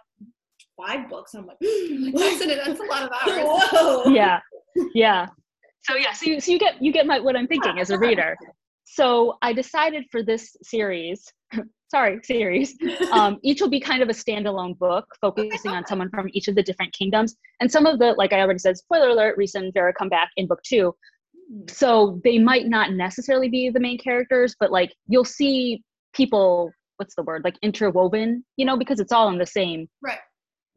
five 0.76 1.08
books. 1.10 1.34
I'm 1.34 1.46
like, 1.46 1.58
That's, 1.60 2.40
an, 2.40 2.48
that's 2.48 2.80
a 2.80 2.84
lot 2.84 3.02
of 3.02 3.10
hours. 3.22 3.70
Whoa. 3.72 4.04
yeah 4.12 4.40
yeah 4.94 5.26
so 5.84 5.94
yeah 5.96 6.12
so 6.12 6.26
you, 6.26 6.40
so 6.40 6.52
you 6.52 6.58
get 6.58 6.82
you 6.82 6.92
get 6.92 7.06
my 7.06 7.18
what 7.18 7.34
i'm 7.34 7.46
thinking 7.46 7.78
as 7.78 7.88
a 7.90 7.98
reader 7.98 8.36
so 8.84 9.38
i 9.40 9.54
decided 9.54 10.04
for 10.10 10.22
this 10.22 10.54
series 10.62 11.24
sorry 11.88 12.20
series. 12.22 12.74
Um, 13.12 13.38
each 13.42 13.60
will 13.60 13.70
be 13.70 13.78
kind 13.80 14.02
of 14.02 14.08
a 14.08 14.12
standalone 14.12 14.76
book 14.78 15.06
focusing 15.20 15.70
on 15.72 15.86
someone 15.86 16.10
from 16.10 16.28
each 16.32 16.48
of 16.48 16.56
the 16.56 16.62
different 16.62 16.92
kingdoms. 16.92 17.36
And 17.60 17.70
some 17.70 17.86
of 17.86 17.98
the 18.00 18.14
like 18.18 18.32
i 18.32 18.40
already 18.40 18.58
said 18.58 18.76
spoiler 18.76 19.10
alert 19.10 19.36
Rhys 19.38 19.54
and 19.54 19.72
Vera 19.72 19.92
come 19.92 20.08
back 20.08 20.30
in 20.36 20.46
book 20.48 20.60
two. 20.64 20.94
So 21.68 22.20
they 22.24 22.38
might 22.38 22.66
not 22.66 22.92
necessarily 22.92 23.48
be 23.48 23.70
the 23.70 23.78
main 23.80 23.98
characters 23.98 24.56
but 24.58 24.72
like 24.72 24.92
you'll 25.08 25.24
see 25.24 25.82
people 26.12 26.72
what's 26.96 27.14
the 27.14 27.22
word 27.22 27.42
like 27.44 27.56
interwoven 27.62 28.44
you 28.56 28.64
know 28.64 28.76
because 28.76 28.98
it's 29.00 29.12
all 29.12 29.28
in 29.28 29.38
the 29.38 29.46
same 29.46 29.88
Right. 30.02 30.18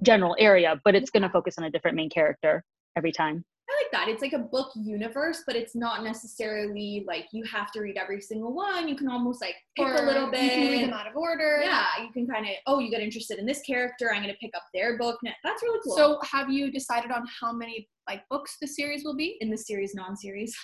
general 0.04 0.36
area 0.38 0.80
but 0.84 0.93
it's 0.95 1.10
going 1.10 1.24
to 1.24 1.30
focus 1.30 1.56
on 1.58 1.63
a 1.63 1.72
different 1.72 1.95
main 1.98 2.10
character 2.10 2.63
every 2.95 3.12
time 3.12 3.43
that. 3.91 4.08
It's 4.08 4.21
like 4.21 4.34
a 4.34 4.39
book 4.39 4.71
universe, 4.75 5.43
but 5.45 5.56
it's 5.56 5.75
not 5.75 6.04
necessarily 6.04 7.04
like 7.08 7.25
you 7.32 7.43
have 7.52 7.71
to 7.73 7.82
read 7.82 7.97
every 7.97 8.21
single 8.21 8.54
one. 8.54 8.88
You 8.88 8.95
can 8.95 9.08
almost 9.10 9.41
like 9.41 9.56
pick 9.78 9.86
Or 9.88 9.95
a 9.95 10.02
little 10.06 10.25
You 10.25 10.32
bit. 10.32 10.49
can 10.52 10.71
read 10.71 10.84
them 10.84 10.93
out 10.93 11.08
of 11.08 11.15
order. 11.15 11.62
yeah, 11.63 11.86
you 12.02 12.12
can 12.12 12.28
kind 12.28 12.45
of 12.45 12.52
oh, 12.67 12.80
you 12.80 12.89
get 12.91 13.02
interested 13.02 13.39
in 13.39 13.45
this 13.45 13.62
character. 13.62 14.12
I'm 14.13 14.21
gonna 14.21 14.34
pick 14.41 14.52
up 14.56 14.63
their 14.73 14.97
book. 14.97 15.17
That's 15.43 15.63
really 15.63 15.80
cool. 15.84 15.95
So 15.95 16.19
have 16.32 16.49
you 16.49 16.71
decided 16.71 17.12
on 17.12 17.23
how 17.41 17.52
many 17.54 17.88
like 18.08 18.23
books 18.30 18.58
the 18.62 18.67
series 18.67 19.04
will 19.04 19.15
be? 19.15 19.38
in 19.41 19.49
the 19.49 19.58
series, 19.58 19.93
non-series, 19.95 20.56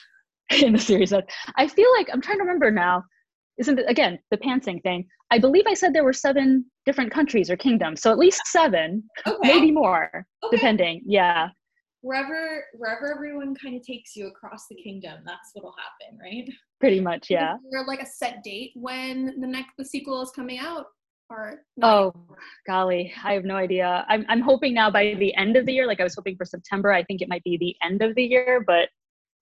in 0.61 0.73
the 0.73 0.79
series. 0.79 1.13
I- 1.13 1.23
I 1.57 1.67
feel 1.67 1.91
like 1.97 2.09
I'm 2.11 2.21
trying 2.21 2.37
to 2.37 2.43
remember 2.43 2.71
now. 2.71 3.03
Isn't 3.57 3.79
it 3.79 3.85
again 3.87 4.19
the 4.31 4.37
pantsing 4.37 4.81
thing? 4.83 5.07
I 5.31 5.39
believe 5.39 5.63
I 5.67 5.73
said 5.73 5.93
there 5.93 6.03
were 6.03 6.13
seven 6.13 6.65
different 6.85 7.09
countries 7.11 7.49
or 7.49 7.55
kingdoms, 7.57 8.01
so 8.01 8.11
at 8.11 8.17
least 8.17 8.41
seven, 8.47 9.03
okay, 9.25 9.37
maybe 9.41 9.71
more, 9.71 10.25
okay. 10.43 10.55
depending. 10.57 11.01
Yeah, 11.05 11.47
wherever 12.05 12.63
wherever 12.73 13.11
everyone 13.15 13.55
kind 13.55 13.75
of 13.75 13.81
takes 13.81 14.15
you 14.15 14.27
across 14.27 14.67
the 14.69 14.75
kingdom, 14.75 15.21
that's 15.25 15.49
what'll 15.53 15.73
happen, 15.73 16.19
right? 16.21 16.47
pretty 16.79 16.99
much. 16.99 17.31
Yeah. 17.31 17.55
Is 17.55 17.61
there 17.71 17.85
like 17.87 18.01
a 18.01 18.05
set 18.05 18.43
date 18.43 18.71
when 18.75 19.39
the 19.41 19.47
next 19.47 19.71
the 19.77 19.85
sequel 19.85 20.21
is 20.21 20.29
coming 20.31 20.59
out? 20.59 20.85
Or 21.31 21.61
not 21.77 21.91
Oh, 21.91 22.13
golly, 22.67 23.11
I 23.23 23.33
have 23.33 23.43
no 23.45 23.55
idea. 23.55 24.05
I'm 24.07 24.23
I'm 24.29 24.41
hoping 24.41 24.75
now 24.75 24.91
by 24.91 25.15
the 25.17 25.35
end 25.35 25.57
of 25.57 25.65
the 25.65 25.73
year. 25.73 25.87
Like 25.87 25.99
I 25.99 26.03
was 26.03 26.13
hoping 26.13 26.37
for 26.37 26.45
September. 26.45 26.93
I 26.93 27.03
think 27.03 27.21
it 27.23 27.27
might 27.27 27.43
be 27.43 27.57
the 27.57 27.75
end 27.83 28.03
of 28.03 28.13
the 28.13 28.23
year, 28.23 28.63
but 28.67 28.89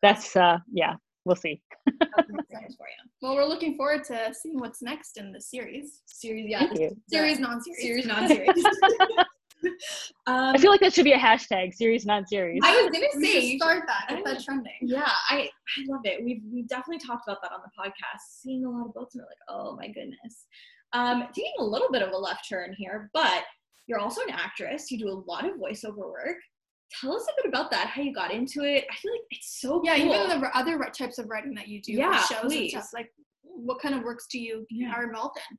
that's 0.01 0.33
uh 0.37 0.59
yeah, 0.71 0.95
we'll 1.25 1.35
see. 1.35 1.61
That's 1.99 2.29
exciting 2.29 2.75
for 2.77 2.87
you. 2.87 3.09
Well, 3.21 3.35
we're 3.35 3.43
looking 3.43 3.75
forward 3.75 4.05
to 4.05 4.33
seeing 4.33 4.59
what's 4.59 4.81
next 4.81 5.17
in 5.17 5.33
the 5.33 5.41
series. 5.41 5.99
Series, 6.05 6.45
yeah, 6.47 6.59
Thank 6.59 6.79
you. 6.79 6.97
Series, 7.09 7.39
non-series. 7.39 7.81
series, 7.81 8.05
non-series. 8.13 8.63
um, 10.27 10.55
I 10.55 10.57
feel 10.57 10.71
like 10.71 10.81
that 10.81 10.93
should 10.93 11.03
be 11.05 11.13
a 11.13 11.17
hashtag: 11.17 11.73
series, 11.73 12.05
non-series. 12.05 12.61
I 12.63 12.81
was 12.81 12.91
gonna 12.91 13.25
say 13.25 13.57
start 13.57 13.83
that. 13.87 14.05
I 14.09 14.15
Get 14.15 14.25
that 14.25 14.43
trending. 14.43 14.73
Yeah, 14.81 15.09
I 15.29 15.49
I 15.77 15.83
love 15.87 16.01
it. 16.05 16.23
We've 16.23 16.41
we've 16.51 16.67
definitely 16.67 17.05
talked 17.05 17.27
about 17.27 17.41
that 17.41 17.51
on 17.51 17.59
the 17.63 17.71
podcast. 17.81 18.41
Seeing 18.41 18.65
a 18.65 18.69
lot 18.69 18.85
of 18.87 18.93
books 18.93 19.15
and 19.15 19.23
we're 19.23 19.27
like, 19.29 19.37
oh 19.49 19.75
my 19.75 19.87
goodness. 19.87 20.47
Um, 20.93 21.23
taking 21.33 21.51
a 21.59 21.63
little 21.63 21.91
bit 21.91 22.01
of 22.03 22.11
a 22.11 22.17
left 22.17 22.47
turn 22.47 22.73
here, 22.77 23.09
but 23.13 23.43
you're 23.87 23.99
also 23.99 24.21
an 24.21 24.29
actress. 24.29 24.91
You 24.91 24.99
do 24.99 25.09
a 25.09 25.23
lot 25.29 25.45
of 25.45 25.55
voiceover 25.57 25.97
work. 25.97 26.37
tell 27.01 27.15
us 27.15 27.23
a 27.23 27.41
bit 27.41 27.49
about 27.51 27.71
that. 27.71 27.87
How 27.87 28.01
you 28.03 28.13
got 28.13 28.31
into 28.31 28.61
it? 28.63 28.85
I 28.91 28.95
feel 28.97 29.11
like 29.11 29.21
it's 29.31 29.59
so 29.59 29.81
Yeah, 29.83 29.97
cool. 29.97 30.13
even 30.13 30.39
the 30.39 30.55
other 30.57 30.77
types 30.97 31.17
of 31.17 31.27
writing 31.29 31.55
that 31.55 31.67
you 31.67 31.81
do, 31.81 31.93
Yeah, 31.93 32.21
shows 32.23 32.41
please. 32.43 32.73
and 32.75 32.83
stuff. 32.83 32.93
Like, 32.93 33.11
what 33.41 33.81
kind 33.81 33.95
of 33.95 34.03
works 34.03 34.27
do 34.31 34.39
you 34.39 34.65
Yeah. 34.69 34.93
are 34.95 35.03
involved 35.03 35.37
in? 35.49 35.57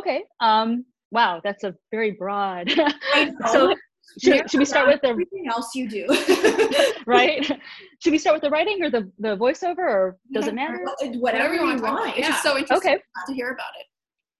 Okay. 0.00 0.24
Um. 0.40 0.84
Wow, 1.10 1.40
that's 1.42 1.64
a 1.64 1.74
very 1.90 2.12
broad. 2.12 2.70
So 3.52 3.74
should, 4.20 4.50
should 4.50 4.58
we 4.58 4.64
start 4.64 4.88
with 4.88 5.00
the 5.02 5.08
everything 5.08 5.46
else 5.50 5.74
you 5.74 5.88
do? 5.88 6.06
right? 7.06 7.44
should 8.00 8.10
we 8.12 8.18
start 8.18 8.34
with 8.34 8.42
the 8.42 8.50
writing 8.50 8.82
or 8.82 8.90
the 8.90 9.10
the 9.18 9.36
voiceover, 9.36 9.78
or 9.78 10.16
does 10.32 10.46
it 10.46 10.54
matter? 10.54 10.80
Whatever, 11.18 11.54
you 11.54 11.62
want. 11.62 11.80
talk 11.80 11.98
about. 12.00 12.08
It's 12.08 12.18
yeah. 12.20 12.28
just 12.28 12.42
so 12.42 12.56
interesting 12.56 12.92
Okay. 12.92 13.02
to 13.26 13.34
hear 13.34 13.50
about 13.50 13.70
it. 13.78 13.86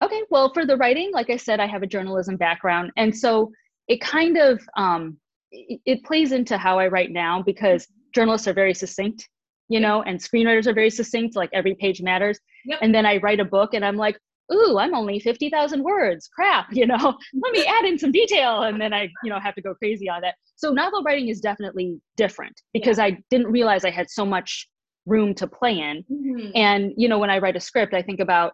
Okay, 0.04 0.22
well, 0.31 0.52
for 0.54 0.64
the 0.64 0.76
writing, 0.76 1.11
like 1.12 1.28
I 1.28 1.37
said, 1.37 1.61
I 1.61 1.66
have 1.66 1.83
a 1.83 1.87
journalism 1.87 2.37
background, 2.37 2.92
and 2.96 3.16
so 3.16 3.50
it 3.88 4.00
kind 4.00 4.37
of 4.38 4.61
um, 4.76 5.18
it, 5.50 5.81
it 5.85 6.04
plays 6.04 6.33
into 6.33 6.57
how 6.57 6.78
I 6.78 6.87
write 6.88 7.11
now 7.11 7.42
because 7.42 7.87
journalists 8.14 8.48
are 8.48 8.54
very 8.54 8.74
succinct, 8.74 9.28
you 9.68 9.81
know, 9.81 10.02
and 10.02 10.18
screenwriters 10.18 10.66
are 10.66 10.72
very 10.74 10.90
succinct. 10.90 11.37
Like 11.37 11.50
every 11.52 11.74
page 11.74 12.00
matters, 12.00 12.38
Yep. 12.64 12.78
and 12.83 12.94
then 12.94 13.04
I 13.07 13.18
write 13.18 13.40
a 13.40 13.44
book, 13.44 13.74
and 13.74 13.85
I'm 13.85 13.96
like, 13.96 14.18
ooh, 14.52 14.78
I'm 14.78 14.94
only 14.94 15.18
fifty 15.20 15.50
thousand 15.50 15.82
words. 15.82 16.28
Crap, 16.34 16.66
you 16.72 16.87
know, 16.87 16.96
let 17.42 17.52
me 17.52 17.66
add 17.66 17.84
in 17.84 17.98
some 17.98 18.12
detail, 18.12 18.62
and 18.62 18.80
then 18.80 18.92
I, 18.92 19.08
you 19.22 19.30
know, 19.30 19.38
have 19.40 19.54
to 19.56 19.62
go 19.62 19.74
crazy 19.74 20.08
on 20.08 20.20
that. 20.22 20.34
So 20.56 20.72
novel 20.72 21.02
writing 21.02 21.28
is 21.28 21.40
definitely 21.40 22.00
different 22.16 22.61
because 22.72 22.98
I 22.98 23.18
didn't 23.30 23.48
realize 23.48 23.84
I 23.84 23.90
had 23.90 24.11
so 24.11 24.24
much 24.24 24.68
room 25.06 25.34
to 25.34 25.46
play 25.46 25.78
in 25.78 26.04
Mhm. 26.12 26.52
and 26.54 26.92
you 26.98 27.08
know 27.08 27.18
when 27.18 27.30
i 27.30 27.38
write 27.38 27.56
a 27.56 27.61
script 27.61 27.94
i 27.94 28.02
think 28.02 28.20
about 28.20 28.52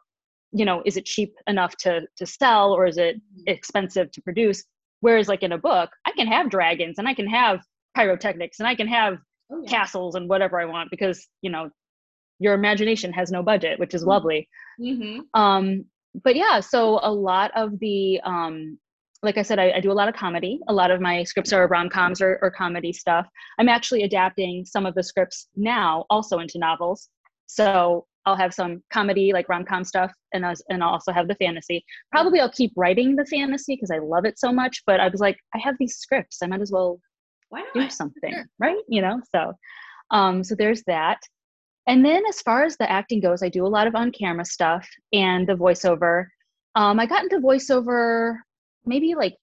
you 0.52 0.64
know 0.64 0.83
is 0.87 0.96
it 0.96 1.04
cheap 1.04 1.35
enough 1.48 1.76
to 1.78 2.02
to 2.16 2.24
sell 2.26 2.72
or 2.72 2.87
is 2.87 2.96
it 2.96 3.16
expensive 3.48 4.09
to 4.12 4.22
produce 4.22 4.62
whereas 5.00 5.26
like 5.26 5.42
in 5.42 5.50
a 5.50 5.59
book 5.59 5.90
i 6.07 6.12
can 6.12 6.28
have 6.28 6.48
dragons 6.50 6.98
and 6.98 7.09
i 7.09 7.14
can 7.14 7.26
have 7.26 7.59
pyrotechnics 7.96 8.61
and 8.61 8.68
i 8.68 8.74
can 8.76 8.87
have 8.87 9.18
Oh, 9.50 9.61
yeah. 9.64 9.68
castles 9.68 10.14
and 10.14 10.28
whatever 10.28 10.61
i 10.61 10.64
want 10.64 10.92
because 10.92 11.26
you 11.42 11.50
know 11.50 11.70
your 12.44 12.54
imagination 12.62 13.11
has 13.18 13.28
no 13.37 13.42
budget 13.42 13.74
which 13.80 13.94
is 13.98 14.02
Mhm. 14.04 14.12
lovely. 14.14 14.40
Mhm. 14.80 15.20
um 15.44 15.64
but 16.26 16.35
yeah 16.42 16.57
so 16.61 16.80
a 17.02 17.12
lot 17.30 17.50
of 17.62 17.66
the 17.85 17.98
um 18.33 18.57
like 19.26 19.38
i 19.42 19.44
said 19.48 19.59
I, 19.64 19.66
I 19.76 19.80
do 19.87 19.90
a 19.94 19.98
lot 20.00 20.09
of 20.11 20.14
comedy. 20.24 20.54
A 20.72 20.74
lot 20.80 20.90
of 20.94 20.98
my 21.09 21.16
scripts 21.30 21.52
are 21.57 21.66
rom-coms 21.74 22.18
or, 22.26 22.33
or 22.42 22.50
comedy 22.50 22.92
stuff. 23.04 23.24
I'm 23.59 23.70
actually 23.76 24.02
adapting 24.09 24.54
some 24.74 24.85
of 24.88 24.94
the 24.94 25.02
scripts 25.11 25.38
now 25.57 26.04
also 26.14 26.35
into 26.44 26.59
novels. 26.68 27.00
So 27.59 27.64
i'll 28.26 28.37
have 28.44 28.54
some 28.61 28.72
comedy 28.98 29.26
like 29.37 29.48
rom-com 29.52 29.83
stuff 29.92 30.11
and, 30.35 30.42
as, 30.50 30.59
and 30.70 30.78
i'll 30.83 30.94
also 30.96 31.12
have 31.18 31.26
the 31.28 31.38
fantasy. 31.44 31.78
Probably 32.14 32.38
i'll 32.40 32.57
keep 32.61 32.72
writing 32.83 33.09
the 33.16 33.26
fantasy 33.37 33.72
because 33.76 33.90
i 33.96 34.00
love 34.14 34.24
it 34.30 34.37
so 34.44 34.50
much 34.62 34.74
but 34.88 34.98
i 35.04 35.09
was 35.14 35.20
like 35.26 35.38
i 35.57 35.59
have 35.66 35.76
these 35.78 35.96
scripts. 36.04 36.37
I 36.42 36.46
might 36.50 36.61
as 36.66 36.72
well 36.76 36.90
Why 37.48 37.62
do 37.74 37.88
something 38.00 38.33
Sure. 38.35 38.44
right? 38.66 38.83
You 38.96 39.02
know 39.07 39.16
so 39.35 39.40
um 40.18 40.35
so 40.48 40.52
there's 40.61 40.83
that 40.94 41.18
and 41.87 42.05
then 42.05 42.23
as 42.29 42.40
far 42.40 42.64
as 42.64 42.77
the 42.77 42.90
acting 42.90 43.20
goes 43.20 43.42
i 43.42 43.49
do 43.49 43.66
a 43.66 43.68
lot 43.68 43.87
of 43.87 43.94
on 43.94 44.11
camera 44.11 44.44
stuff 44.44 44.88
and 45.12 45.47
the 45.47 45.55
voiceover. 45.55 46.27
Um 46.75 46.99
i 47.01 47.07
got 47.07 47.23
into 47.23 47.38
voiceover 47.38 48.37
maybe 48.85 49.14
like 49.14 49.35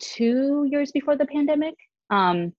two 0.00 0.66
years 0.70 0.92
before 0.92 1.16
the 1.16 1.26
pandemic. 1.26 1.74
Um 2.10 2.52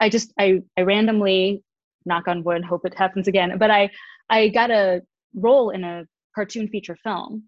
i 0.00 0.08
just 0.08 0.32
i 0.38 0.60
i 0.76 0.82
randomly 0.82 1.62
knock 2.04 2.28
on 2.28 2.44
wood 2.44 2.64
hope 2.64 2.82
it 2.84 2.94
happens 2.94 3.26
again 3.28 3.58
but 3.58 3.70
i 3.70 3.90
i 4.30 4.48
got 4.48 4.70
a 4.70 5.02
role 5.34 5.70
in 5.70 5.84
a 5.84 6.04
cartoon 6.34 6.68
feature 6.68 6.96
film. 7.02 7.44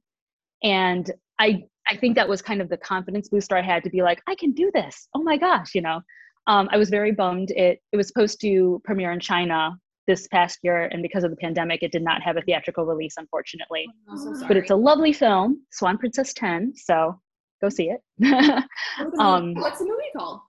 And 0.62 1.11
i 1.38 1.62
i 1.91 1.97
think 1.97 2.17
that 2.17 2.29
was 2.29 2.43
kind 2.43 2.61
of 2.61 2.69
the 2.69 2.77
confidence 2.77 3.29
booster 3.29 3.57
i 3.57 3.62
had 3.62 3.85
to 3.85 3.91
be 3.91 4.03
like 4.03 4.21
i 4.27 4.35
can 4.35 4.53
do 4.53 4.71
this. 4.75 5.09
Oh 5.14 5.23
my 5.23 5.37
gosh 5.37 5.75
you 5.75 5.83
know? 5.83 6.01
Um, 6.47 6.69
i 6.73 6.79
was 6.79 6.88
very 6.91 7.12
bummed. 7.12 7.51
It 7.51 7.81
it 7.93 7.97
was 7.97 8.09
supposed 8.09 8.41
to 8.41 8.81
premiere 8.85 9.12
in 9.12 9.21
china 9.21 9.79
this 10.09 10.27
past 10.27 10.59
year 10.64 10.87
and 10.92 11.01
because 11.03 11.23
of 11.23 11.31
the 11.31 11.37
pandemic 11.37 11.83
it 11.85 11.92
did 11.92 12.03
not 12.03 12.21
have 12.23 12.37
a 12.37 12.42
theatrical 12.42 12.85
release 12.85 13.14
unfortunately 13.18 13.87
I'm 14.11 14.16
so 14.18 14.35
sorry. 14.35 14.49
but 14.49 14.57
it's 14.57 14.71
a 14.71 14.77
lovely 14.90 15.12
film 15.12 15.62
swan 15.71 15.97
princess 15.99 16.33
10 16.35 16.73
so 16.75 17.21
go 17.62 17.68
see 17.68 17.90
it 17.90 18.01
What's 18.18 18.66
the 19.16 19.23
um, 19.23 19.49
movie- 19.49 19.61
What's 19.61 19.79
the 19.79 19.85
movie 19.85 20.11
called? 20.16 20.40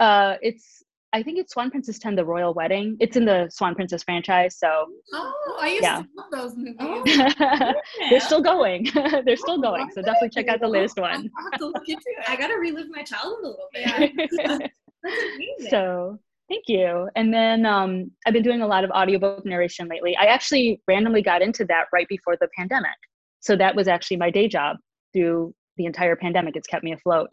uh 0.00 0.36
it's 0.42 0.82
i 1.14 1.22
think 1.22 1.38
it's 1.38 1.52
swan 1.54 1.70
princess 1.70 1.98
10 1.98 2.14
the 2.16 2.24
royal 2.24 2.52
wedding 2.54 2.96
it's 3.00 3.16
in 3.16 3.24
the 3.24 3.48
swan 3.50 3.74
princess 3.74 4.02
franchise 4.02 4.58
so 4.58 4.86
Oh, 5.14 5.58
I 5.60 5.68
used 5.68 5.82
Yeah. 5.82 6.02
to 6.02 6.08
love 6.16 6.30
those 6.32 6.56
movies. 6.56 6.76
Oh, 6.80 7.74
they're 8.10 8.20
still 8.20 8.40
going 8.42 8.88
they're 9.26 9.36
still 9.36 9.60
going 9.60 9.86
so 9.94 10.00
definitely 10.02 10.30
check 10.30 10.48
out 10.48 10.60
the 10.60 10.68
latest 10.68 10.98
I'll 10.98 11.04
one 11.10 11.30
have 11.50 11.58
to 11.60 11.66
look 11.66 11.88
into 11.88 12.02
it. 12.18 12.28
I 12.28 12.36
gotta 12.36 12.56
relive 12.56 12.88
my 12.90 13.02
childhood 13.02 13.44
a 13.44 13.48
little 13.48 13.68
bit. 13.72 14.12
Yeah. 14.32 14.58
That's 15.04 15.22
amazing. 15.34 15.70
so 15.70 16.18
thank 16.48 16.64
you. 16.68 17.08
And 17.16 17.32
then 17.32 17.66
um, 17.66 18.10
i've 18.26 18.32
been 18.32 18.42
doing 18.42 18.62
a 18.62 18.66
lot 18.66 18.84
of 18.84 18.90
audiobook 18.90 19.44
narration 19.44 19.88
lately. 19.88 20.16
I 20.16 20.26
actually 20.26 20.80
randomly 20.86 21.22
got 21.22 21.42
into 21.42 21.64
that 21.66 21.86
right 21.92 22.08
before 22.08 22.36
the 22.40 22.48
pandemic. 22.56 22.96
So 23.40 23.56
that 23.56 23.74
was 23.74 23.88
actually 23.88 24.18
my 24.18 24.30
day 24.30 24.48
job 24.48 24.76
through 25.12 25.54
the 25.76 25.86
entire 25.86 26.16
pandemic. 26.16 26.56
It's 26.56 26.66
kept 26.66 26.84
me 26.84 26.92
afloat. 26.92 27.32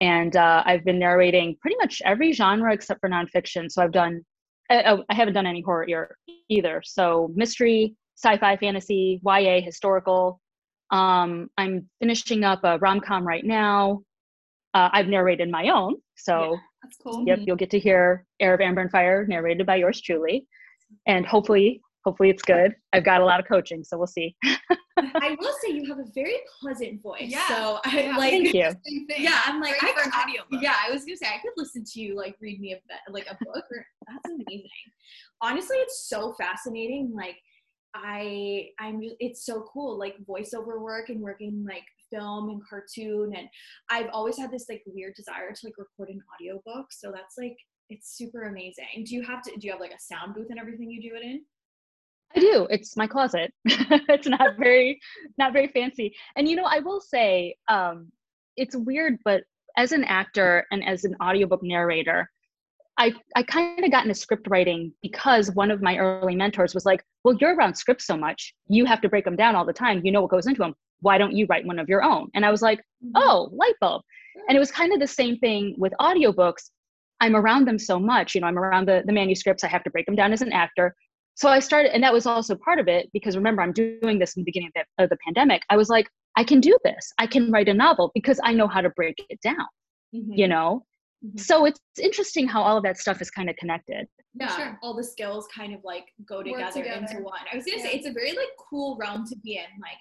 And 0.00 0.36
uh, 0.36 0.62
i've 0.66 0.84
been 0.84 0.98
narrating 0.98 1.56
pretty 1.60 1.76
much 1.78 2.02
every 2.04 2.32
genre 2.32 2.72
except 2.72 3.00
for 3.00 3.08
nonfiction. 3.08 3.70
So 3.70 3.82
i've 3.82 3.92
done 3.92 4.22
I, 4.70 4.82
oh, 4.84 5.04
I 5.10 5.14
haven't 5.14 5.34
done 5.34 5.46
any 5.46 5.60
horror 5.60 6.16
either. 6.48 6.82
So 6.84 7.30
mystery 7.34 7.96
sci-fi 8.16 8.56
fantasy 8.56 9.20
ya 9.24 9.60
historical. 9.60 10.40
Um, 10.90 11.48
i'm 11.58 11.88
finishing 12.00 12.44
up 12.44 12.60
a 12.64 12.78
rom-com 12.78 13.26
right 13.26 13.44
now 13.44 14.02
uh, 14.74 14.88
i've 14.92 15.06
narrated 15.08 15.50
my 15.50 15.68
own 15.68 15.94
so 16.16 16.56
That's 16.82 16.96
cool. 17.02 17.24
Yep, 17.26 17.38
Mhm. 17.40 17.46
you'll 17.46 17.56
get 17.56 17.70
to 17.70 17.78
hear 17.78 18.26
Heir 18.40 18.54
of 18.54 18.60
Amber 18.60 18.82
and 18.82 18.90
Fire 18.90 19.26
narrated 19.26 19.66
by 19.66 19.76
yours 19.76 20.00
truly. 20.02 20.46
And 21.06 21.24
hopefully, 21.26 21.80
hopefully 22.04 22.28
it's 22.28 22.42
good. 22.42 22.74
I've 22.92 23.04
got 23.04 23.22
a 23.22 23.24
lot 23.24 23.40
of 23.40 23.46
coaching, 23.48 23.82
so 23.82 23.96
we'll 23.96 24.06
see. 24.06 24.36
I 24.98 25.34
will 25.40 25.54
say 25.62 25.70
you 25.72 25.86
have 25.88 25.98
a 25.98 26.04
very 26.14 26.36
pleasant 26.60 27.02
voice. 27.02 27.22
Yeah. 27.22 27.48
So 27.48 27.78
I 27.86 28.00
yeah, 28.02 28.16
like. 28.18 28.30
Thank 28.30 28.52
you. 28.54 28.70
Yeah, 29.18 29.40
I'm 29.46 29.60
like 29.62 29.78
Great 29.78 29.92
I 29.92 29.96
for 29.96 30.04
an 30.04 30.10
could, 30.12 30.22
audiobook. 30.28 30.62
Yeah, 30.62 30.76
I 30.86 30.90
was 30.92 31.04
gonna 31.06 31.16
say 31.16 31.26
I 31.26 31.38
could 31.38 31.52
listen 31.56 31.82
to 31.92 32.00
you 32.00 32.16
like 32.16 32.36
read 32.40 32.60
me 32.60 32.74
a 32.74 33.10
like 33.10 33.26
a 33.30 33.36
book. 33.42 33.64
Or, 33.72 33.86
that's 34.06 34.28
amazing. 34.28 34.68
Honestly, 35.40 35.76
it's 35.78 36.06
so 36.06 36.34
fascinating. 36.34 37.12
Like 37.14 37.36
I, 37.94 38.68
I'm. 38.78 39.00
just- 39.02 39.16
It's 39.20 39.46
so 39.46 39.62
cool. 39.72 39.98
Like 39.98 40.16
voiceover 40.28 40.80
work 40.80 41.08
and 41.08 41.20
working 41.20 41.64
like 41.66 41.84
film 42.10 42.50
and 42.50 42.60
cartoon, 42.68 43.34
and 43.36 43.48
I've 43.90 44.10
always 44.12 44.38
had 44.38 44.50
this 44.50 44.66
like 44.68 44.82
weird 44.86 45.14
desire 45.14 45.52
to 45.52 45.66
like 45.66 45.74
record 45.78 46.10
an 46.10 46.20
audiobook. 46.34 46.86
So 46.90 47.12
that's 47.12 47.36
like 47.38 47.56
it's 47.90 48.16
super 48.16 48.44
amazing. 48.44 49.04
Do 49.04 49.14
you 49.14 49.22
have 49.22 49.42
to? 49.42 49.50
Do 49.50 49.66
you 49.66 49.72
have 49.72 49.80
like 49.80 49.92
a 49.92 50.00
sound 50.00 50.34
booth 50.34 50.48
and 50.50 50.58
everything 50.58 50.90
you 50.90 51.00
do 51.00 51.16
it 51.16 51.24
in? 51.24 51.42
I 52.36 52.40
do. 52.40 52.66
It's 52.70 52.96
my 52.96 53.06
closet. 53.06 53.52
it's 53.64 54.26
not 54.26 54.56
very, 54.58 54.98
not 55.38 55.52
very 55.52 55.68
fancy. 55.68 56.14
And 56.36 56.48
you 56.48 56.56
know, 56.56 56.64
I 56.64 56.80
will 56.80 57.00
say, 57.00 57.54
um, 57.68 58.10
it's 58.56 58.76
weird, 58.76 59.18
but 59.24 59.42
as 59.76 59.92
an 59.92 60.04
actor 60.04 60.66
and 60.70 60.84
as 60.86 61.04
an 61.04 61.16
audiobook 61.22 61.62
narrator, 61.62 62.30
I 62.98 63.12
I 63.36 63.42
kind 63.42 63.84
of 63.84 63.90
got 63.90 64.04
into 64.04 64.14
script 64.14 64.46
writing 64.48 64.92
because 65.02 65.50
one 65.52 65.70
of 65.70 65.82
my 65.82 65.96
early 65.98 66.36
mentors 66.36 66.74
was 66.74 66.84
like, 66.86 67.04
"Well, 67.24 67.36
you're 67.40 67.56
around 67.56 67.74
scripts 67.74 68.06
so 68.06 68.16
much, 68.16 68.54
you 68.68 68.84
have 68.84 69.00
to 69.02 69.08
break 69.08 69.24
them 69.24 69.36
down 69.36 69.56
all 69.56 69.64
the 69.64 69.72
time. 69.72 70.00
You 70.04 70.12
know 70.12 70.22
what 70.22 70.30
goes 70.30 70.46
into 70.46 70.60
them. 70.60 70.74
Why 71.00 71.18
don't 71.18 71.36
you 71.36 71.46
write 71.48 71.66
one 71.66 71.78
of 71.78 71.88
your 71.88 72.02
own?" 72.02 72.28
And 72.34 72.44
I 72.44 72.50
was 72.50 72.62
like, 72.62 72.80
oh 73.14 73.48
light 73.52 73.74
bulb 73.80 74.02
and 74.48 74.56
it 74.56 74.58
was 74.58 74.70
kind 74.70 74.92
of 74.92 75.00
the 75.00 75.06
same 75.06 75.38
thing 75.38 75.74
with 75.78 75.92
audiobooks 76.00 76.70
i'm 77.20 77.36
around 77.36 77.66
them 77.66 77.78
so 77.78 77.98
much 77.98 78.34
you 78.34 78.40
know 78.40 78.46
i'm 78.46 78.58
around 78.58 78.86
the, 78.88 79.02
the 79.06 79.12
manuscripts 79.12 79.64
i 79.64 79.68
have 79.68 79.84
to 79.84 79.90
break 79.90 80.06
them 80.06 80.14
down 80.16 80.32
as 80.32 80.42
an 80.42 80.52
actor 80.52 80.94
so 81.34 81.48
i 81.48 81.58
started 81.58 81.92
and 81.94 82.02
that 82.02 82.12
was 82.12 82.26
also 82.26 82.54
part 82.54 82.78
of 82.78 82.88
it 82.88 83.08
because 83.12 83.36
remember 83.36 83.62
i'm 83.62 83.72
doing 83.72 84.18
this 84.18 84.36
in 84.36 84.40
the 84.40 84.44
beginning 84.44 84.70
of 84.76 84.84
the, 84.98 85.04
of 85.04 85.10
the 85.10 85.18
pandemic 85.24 85.62
i 85.70 85.76
was 85.76 85.88
like 85.88 86.08
i 86.36 86.44
can 86.44 86.60
do 86.60 86.76
this 86.84 87.12
i 87.18 87.26
can 87.26 87.50
write 87.50 87.68
a 87.68 87.74
novel 87.74 88.10
because 88.14 88.40
i 88.42 88.52
know 88.52 88.68
how 88.68 88.80
to 88.80 88.90
break 88.90 89.24
it 89.28 89.40
down 89.40 89.66
Mhm. 90.14 90.36
you 90.38 90.46
know 90.46 90.84
Mhm. 91.24 91.40
so 91.40 91.64
it's 91.64 91.80
interesting 92.00 92.46
how 92.46 92.60
all 92.62 92.76
of 92.76 92.82
that 92.82 92.98
stuff 92.98 93.20
is 93.22 93.30
kind 93.30 93.48
of 93.48 93.56
connected 93.56 94.06
yeah, 94.34 94.56
Sure. 94.56 94.78
all 94.82 94.94
the 94.94 95.04
skills 95.04 95.46
kind 95.54 95.72
of 95.74 95.80
like 95.84 96.04
go 96.28 96.42
together, 96.42 96.72
together. 96.72 97.06
into 97.08 97.22
one. 97.22 97.38
I 97.52 97.56
was 97.56 97.64
gonna 97.64 97.80
say 97.80 97.92
it's 97.92 98.06
a 98.06 98.12
very 98.12 98.32
like 98.32 98.48
cool 98.68 98.96
realm 98.96 99.24
to 99.28 99.36
be 99.44 99.56
in, 99.58 99.64
like 99.80 99.96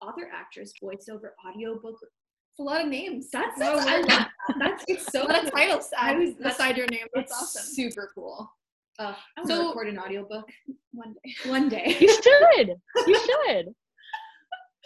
author, 0.00 0.26
actress, 0.32 0.72
voiceover, 0.82 1.32
audiobook. 1.46 1.96
It's 2.02 2.60
a 2.60 2.62
lot 2.62 2.80
of 2.80 2.88
names. 2.88 3.28
That's, 3.30 3.60
a 3.60 3.64
I 3.66 3.74
love 3.74 4.06
that. 4.06 4.30
That's 4.58 4.84
it's 4.88 5.06
a 5.08 5.10
so 5.10 5.24
lot 5.28 5.44
of 5.44 5.50
cool. 5.52 5.60
titles 5.60 5.90
I 5.98 6.14
was- 6.14 6.32
beside 6.34 6.78
your 6.78 6.86
name. 6.86 7.06
That's 7.14 7.30
It's 7.30 7.42
awesome. 7.42 7.74
super 7.74 8.10
cool. 8.14 8.50
Uh, 8.98 9.14
I 9.36 9.40
want 9.40 9.48
So- 9.50 9.62
to 9.62 9.68
record 9.68 9.88
an 9.88 9.98
audiobook 9.98 10.48
One 10.92 11.12
day. 11.22 11.50
one 11.50 11.68
day. 11.68 11.96
you 12.00 12.08
should 12.08 12.76
you 13.06 13.18
should 13.26 13.74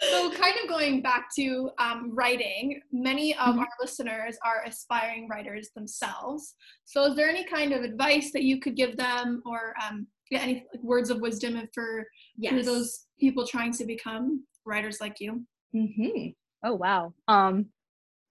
So, 0.01 0.31
kind 0.31 0.55
of 0.63 0.69
going 0.69 1.01
back 1.01 1.27
to 1.35 1.71
um, 1.77 2.15
writing, 2.15 2.81
many 2.91 3.33
of 3.35 3.55
Mhm. 3.55 3.59
our 3.59 3.69
listeners 3.81 4.37
are 4.45 4.63
aspiring 4.65 5.27
writers 5.27 5.71
themselves. 5.75 6.55
So, 6.85 7.03
is 7.03 7.15
there 7.15 7.29
any 7.29 7.43
kind 7.43 7.73
of 7.73 7.83
advice 7.83 8.31
that 8.31 8.43
you 8.43 8.59
could 8.59 8.75
give 8.75 8.95
them, 8.95 9.41
or 9.45 9.73
um, 9.85 10.07
yeah, 10.31 10.39
any 10.41 10.65
like, 10.73 10.81
words 10.83 11.09
of 11.09 11.19
wisdom 11.19 11.55
for, 11.73 12.03
for 12.03 12.05
yes. 12.37 12.65
those 12.65 13.07
people 13.19 13.45
trying 13.45 13.73
to 13.73 13.85
become 13.85 14.45
writers 14.65 15.01
like 15.01 15.19
you? 15.19 15.45
Mm-hmm. 15.75 16.29
Oh 16.63 16.75
wow. 16.75 17.13
Um 17.27 17.67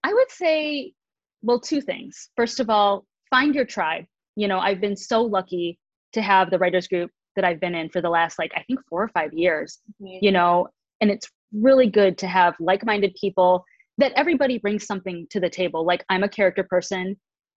I 0.03 0.13
would 0.13 0.31
say 0.31 0.93
well 1.41 1.59
two 1.59 1.81
things. 1.81 2.29
First 2.35 2.59
of 2.59 2.69
all, 2.69 3.05
find 3.29 3.53
your 3.53 3.65
tribe. 3.65 4.05
You 4.35 4.47
know, 4.47 4.59
I've 4.59 4.81
been 4.81 4.95
so 4.95 5.21
lucky 5.21 5.77
to 6.13 6.21
have 6.21 6.49
the 6.49 6.57
writers 6.57 6.87
group 6.87 7.11
that 7.35 7.45
I've 7.45 7.59
been 7.59 7.75
in 7.75 7.89
for 7.89 8.01
the 8.01 8.09
last 8.09 8.39
like 8.39 8.51
I 8.55 8.63
think 8.63 8.79
4 8.89 9.03
or 9.03 9.07
5 9.09 9.33
years. 9.33 9.79
You 9.99 10.31
know, 10.31 10.67
and 11.01 11.11
it's 11.11 11.29
really 11.53 11.87
good 11.87 12.17
to 12.19 12.27
have 12.27 12.55
like-minded 12.59 13.15
people 13.19 13.63
that 13.97 14.13
everybody 14.15 14.57
brings 14.57 14.85
something 14.85 15.27
to 15.29 15.39
the 15.39 15.49
table. 15.49 15.85
Like 15.85 16.05
I'm 16.09 16.23
a 16.23 16.29
character 16.29 16.63
person, 16.63 17.17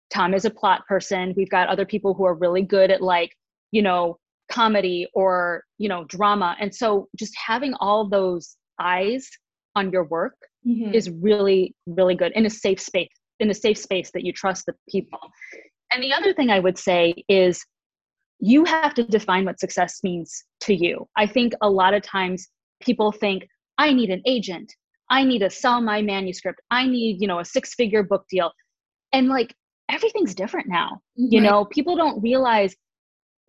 Tom 0.10 0.34
is 0.34 0.46
a 0.46 0.50
plot 0.50 0.86
person. 0.88 1.34
We've 1.36 1.50
got 1.50 1.70
other 1.70 1.86
people 1.86 2.14
who 2.14 2.26
are 2.26 2.34
really 2.34 2.64
good 2.64 2.92
at 2.92 3.02
like, 3.02 3.32
you 3.72 3.82
know, 3.82 4.18
comedy 4.52 5.08
or, 5.14 5.64
you 5.78 5.88
know, 5.88 6.06
drama. 6.06 6.56
And 6.60 6.74
so 6.74 7.08
just 7.18 7.34
having 7.38 7.74
all 7.80 8.10
those 8.10 8.56
eyes 8.80 9.30
on 9.76 9.92
your 9.92 10.06
work 10.06 10.36
mm-hmm. 10.68 10.94
is 10.94 11.10
really 11.10 11.76
really 11.86 12.16
good 12.16 12.32
in 12.34 12.46
a 12.46 12.50
safe 12.50 12.80
space 12.80 13.10
in 13.40 13.50
a 13.50 13.54
safe 13.54 13.78
space 13.78 14.12
that 14.14 14.24
you 14.24 14.34
trust 14.34 14.66
the 14.66 14.74
people. 14.90 15.20
And 15.94 16.04
the 16.04 16.14
other 16.14 16.34
thing 16.34 16.50
I 16.50 16.60
would 16.60 16.78
say 16.78 17.14
is 17.30 17.64
you 18.40 18.66
have 18.66 18.94
to 18.96 19.04
define 19.04 19.46
what 19.46 19.60
success 19.60 20.00
means 20.04 20.44
to 20.62 20.74
you. 20.74 21.08
I 21.16 21.26
think 21.26 21.54
a 21.62 21.70
lot 21.70 21.94
of 21.94 22.04
times 22.04 22.50
people 22.82 23.12
think 23.12 23.48
I 23.80 23.94
need 23.94 24.12
an 24.12 24.22
agent. 24.28 24.72
I 25.10 25.24
need 25.24 25.40
to 25.40 25.50
sell 25.50 25.82
my 25.82 26.04
manuscript. 26.04 26.60
I 26.70 26.86
need, 26.86 27.20
you 27.20 27.28
know, 27.28 27.40
a 27.40 27.46
six-figure 27.46 28.04
book 28.04 28.26
deal. 28.30 28.52
And 29.12 29.28
like 29.28 29.56
everything's 29.90 30.36
different 30.36 30.68
now. 30.70 31.00
You 31.16 31.42
know, 31.42 31.66
people 31.66 31.96
don't 31.96 32.22
realize 32.22 32.76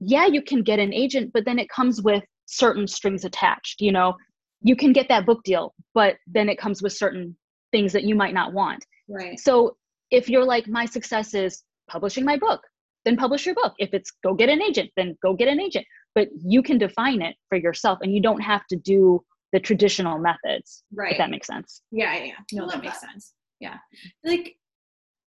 yeah, 0.01 0.27
you 0.27 0.43
can 0.43 0.63
get 0.63 0.79
an 0.79 0.95
agent, 0.95 1.31
but 1.35 1.45
then 1.45 1.59
it 1.59 1.69
comes 1.69 2.01
with 2.01 2.25
certain 2.47 2.87
strings 2.87 3.25
attached, 3.25 3.81
you 3.81 3.93
know. 3.93 4.15
You 4.63 4.75
can 4.75 4.93
get 4.93 5.09
that 5.09 5.27
book 5.27 5.43
deal, 5.45 5.75
but 5.95 6.17
then 6.27 6.49
it 6.49 6.59
comes 6.59 6.83
with 6.83 6.93
certain 6.93 7.37
things 7.71 7.93
that 7.93 8.05
you 8.05 8.15
might 8.15 8.35
not 8.35 8.53
want. 8.53 8.85
Right. 9.09 9.39
So 9.39 9.77
if 10.11 10.29
you're 10.29 10.45
like 10.45 10.67
my 10.69 10.87
success 10.87 11.35
is 11.35 11.63
publishing 11.89 12.25
my 12.25 12.37
book, 12.37 12.61
then 13.05 13.17
publish 13.17 13.47
your 13.47 13.55
book. 13.55 13.75
If 13.79 13.93
it's 13.93 14.11
go 14.23 14.35
get 14.35 14.49
an 14.49 14.63
agent, 14.63 14.91
then 14.97 15.17
go 15.23 15.35
get 15.35 15.49
an 15.49 15.61
agent. 15.61 15.87
But 16.15 16.29
you 16.43 16.63
can 16.63 16.79
define 16.79 17.23
it 17.23 17.37
for 17.49 17.57
yourself 17.57 17.99
and 18.03 18.15
you 18.15 18.21
don't 18.21 18.41
have 18.41 18.67
to 18.69 18.77
do 18.77 19.23
the 19.53 19.61
traditional 19.61 20.19
methods. 20.19 20.85
Right. 20.95 21.13
If 21.13 21.19
that 21.19 21.31
makes 21.31 21.47
sense. 21.47 21.83
Yeah, 21.91 22.23
yeah. 22.23 22.33
No, 22.53 22.69
that 22.69 22.83
makes 22.83 23.01
that. 23.01 23.11
sense. 23.11 23.33
Yeah. 23.61 23.77
Like 24.25 24.57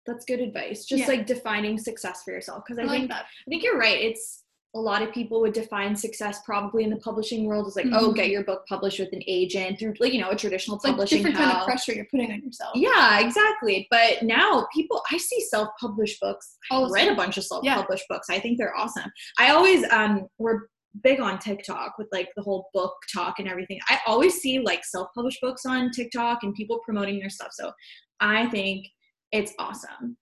that's 0.06 0.24
good 0.24 0.40
advice. 0.40 0.84
Just 0.84 1.02
yeah. 1.02 1.08
like 1.08 1.26
defining 1.26 1.78
success 1.78 2.22
for 2.24 2.32
yourself. 2.32 2.64
Cause 2.66 2.78
I, 2.78 2.82
I 2.82 2.88
think 2.88 3.10
like 3.10 3.20
I 3.20 3.48
think 3.48 3.62
you're 3.62 3.78
right. 3.78 4.00
It's 4.00 4.44
a 4.74 4.80
lot 4.80 5.02
of 5.02 5.12
people 5.12 5.42
would 5.42 5.52
define 5.52 5.94
success 5.94 6.40
probably 6.46 6.82
in 6.82 6.88
the 6.88 6.96
publishing 6.96 7.44
world 7.44 7.66
as 7.66 7.76
like, 7.76 7.84
oh, 7.86 7.88
mm-hmm. 7.88 8.04
oh, 8.06 8.12
get 8.12 8.30
your 8.30 8.42
book 8.42 8.64
published 8.66 8.98
with 8.98 9.12
an 9.12 9.22
agent 9.26 9.78
through 9.78 9.92
like, 10.00 10.14
you 10.14 10.20
know, 10.20 10.30
a 10.30 10.36
traditional 10.36 10.76
it's 10.78 10.86
publishing. 10.86 11.22
Like 11.22 11.32
different 11.32 11.36
house. 11.36 11.52
kind 11.52 11.60
of 11.60 11.66
pressure 11.66 11.92
you're 11.92 12.06
putting 12.10 12.32
on 12.32 12.42
yourself. 12.42 12.72
Yeah, 12.74 13.20
exactly. 13.20 13.86
But 13.90 14.22
now 14.22 14.66
people 14.72 15.02
I 15.10 15.18
see 15.18 15.40
self-published 15.42 16.20
books. 16.20 16.56
I 16.70 16.88
read 16.90 17.08
a 17.08 17.14
bunch 17.14 17.36
of 17.36 17.44
self-published 17.44 18.06
yeah. 18.08 18.16
books. 18.16 18.30
I 18.30 18.40
think 18.40 18.56
they're 18.56 18.74
awesome. 18.74 19.12
I 19.38 19.50
always 19.50 19.84
um 19.90 20.26
we're 20.38 20.62
big 21.02 21.20
on 21.20 21.38
TikTok 21.38 21.96
with 21.98 22.08
like 22.12 22.28
the 22.36 22.42
whole 22.42 22.68
book 22.74 22.94
talk 23.12 23.38
and 23.38 23.48
everything. 23.48 23.78
I 23.88 23.98
always 24.06 24.34
see 24.34 24.58
like 24.58 24.84
self-published 24.84 25.40
books 25.40 25.64
on 25.64 25.90
TikTok 25.90 26.42
and 26.42 26.54
people 26.54 26.80
promoting 26.84 27.18
their 27.18 27.30
stuff. 27.30 27.52
So 27.52 27.72
I 28.20 28.46
think 28.46 28.86
it's 29.32 29.52
awesome. 29.58 30.16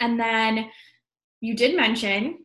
And 0.00 0.18
then 0.18 0.68
you 1.40 1.54
did 1.54 1.76
mention 1.76 2.44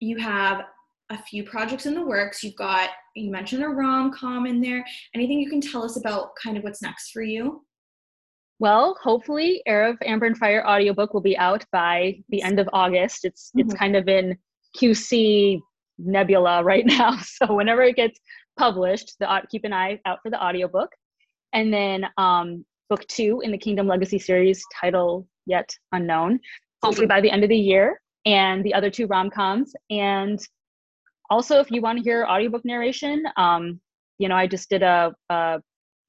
you 0.00 0.16
have 0.18 0.62
a 1.10 1.18
few 1.22 1.44
projects 1.44 1.86
in 1.86 1.94
the 1.94 2.04
works. 2.04 2.42
You've 2.42 2.56
got, 2.56 2.90
you 3.14 3.30
mentioned 3.30 3.62
a 3.62 3.68
rom 3.68 4.12
com 4.12 4.46
in 4.46 4.60
there. 4.60 4.84
Anything 5.14 5.40
you 5.40 5.48
can 5.48 5.60
tell 5.60 5.84
us 5.84 5.96
about 5.96 6.30
kind 6.42 6.56
of 6.56 6.64
what's 6.64 6.82
next 6.82 7.10
for 7.10 7.22
you? 7.22 7.64
Well, 8.60 8.96
hopefully, 9.00 9.62
Heir 9.66 9.86
of 9.86 9.98
Amber 10.04 10.26
and 10.26 10.36
Fire 10.36 10.66
audiobook 10.66 11.14
will 11.14 11.20
be 11.20 11.38
out 11.38 11.64
by 11.70 12.18
the 12.28 12.42
end 12.42 12.58
of 12.58 12.68
August. 12.72 13.24
It's 13.24 13.50
mm-hmm. 13.50 13.60
it's 13.60 13.74
kind 13.74 13.94
of 13.94 14.08
in 14.08 14.36
QC 14.76 15.60
nebula 15.98 16.62
right 16.62 16.86
now. 16.98 17.18
So 17.18 17.54
whenever 17.54 17.82
it 17.82 17.96
gets 17.96 18.18
published, 18.58 19.16
the 19.20 19.42
keep 19.50 19.64
an 19.64 19.72
eye 19.72 20.00
out 20.06 20.18
for 20.22 20.30
the 20.30 20.42
audiobook. 20.42 20.90
And 21.52 21.72
then 21.72 22.06
um, 22.18 22.64
book 22.90 23.06
two 23.08 23.40
in 23.42 23.50
the 23.50 23.58
Kingdom 23.58 23.86
Legacy 23.86 24.18
series, 24.18 24.62
title 24.80 25.26
yet 25.46 25.70
unknown, 25.92 26.40
hopefully 26.82 27.06
by 27.06 27.20
the 27.20 27.30
end 27.30 27.42
of 27.42 27.48
the 27.48 27.56
year 27.56 28.00
and 28.26 28.64
the 28.64 28.74
other 28.74 28.90
two 28.90 29.06
rom-coms 29.06 29.72
and 29.90 30.40
also 31.30 31.60
if 31.60 31.70
you 31.70 31.80
want 31.80 31.98
to 31.98 32.04
hear 32.04 32.26
audiobook 32.26 32.64
narration 32.64 33.22
um, 33.36 33.80
you 34.18 34.28
know 34.28 34.36
i 34.36 34.46
just 34.46 34.68
did 34.68 34.82
a, 34.82 35.12
a 35.30 35.60